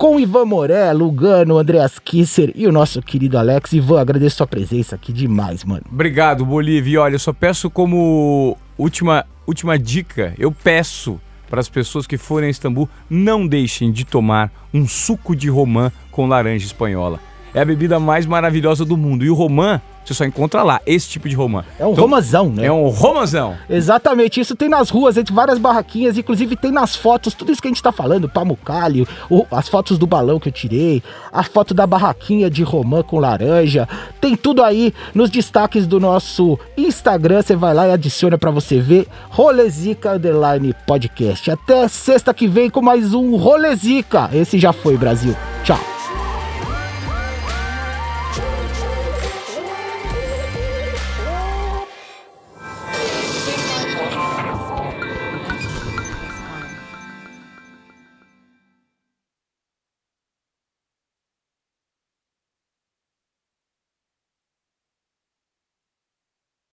[0.00, 3.74] com Ivan Moré, Lugano, Andreas Kisser e o nosso querido Alex.
[3.74, 5.82] Ivan, agradeço sua presença aqui demais, mano.
[5.92, 7.02] Obrigado, Bolívia.
[7.02, 11.20] Olha, eu só peço como última, última dica, eu peço
[11.50, 15.92] para as pessoas que forem a Istambul, não deixem de tomar um suco de romã
[16.10, 17.20] com laranja espanhola.
[17.52, 19.22] é a bebida mais maravilhosa do mundo.
[19.22, 21.64] E o romã, você só encontra lá, esse tipo de romã.
[21.78, 22.66] É um então, romazão, né?
[22.66, 23.56] É um romazão.
[23.68, 27.68] Exatamente, isso tem nas ruas, entre várias barraquinhas, inclusive tem nas fotos, tudo isso que
[27.68, 29.06] a gente tá falando, pamucalho,
[29.50, 31.02] as fotos do balão que eu tirei,
[31.32, 33.88] a foto da barraquinha de romã com laranja,
[34.20, 38.80] tem tudo aí nos destaques do nosso Instagram, você vai lá e adiciona para você
[38.80, 41.50] ver, Rolezica Underline Podcast.
[41.50, 44.30] Até sexta que vem com mais um Rolezica.
[44.32, 45.36] Esse já foi, Brasil.
[45.64, 45.99] Tchau.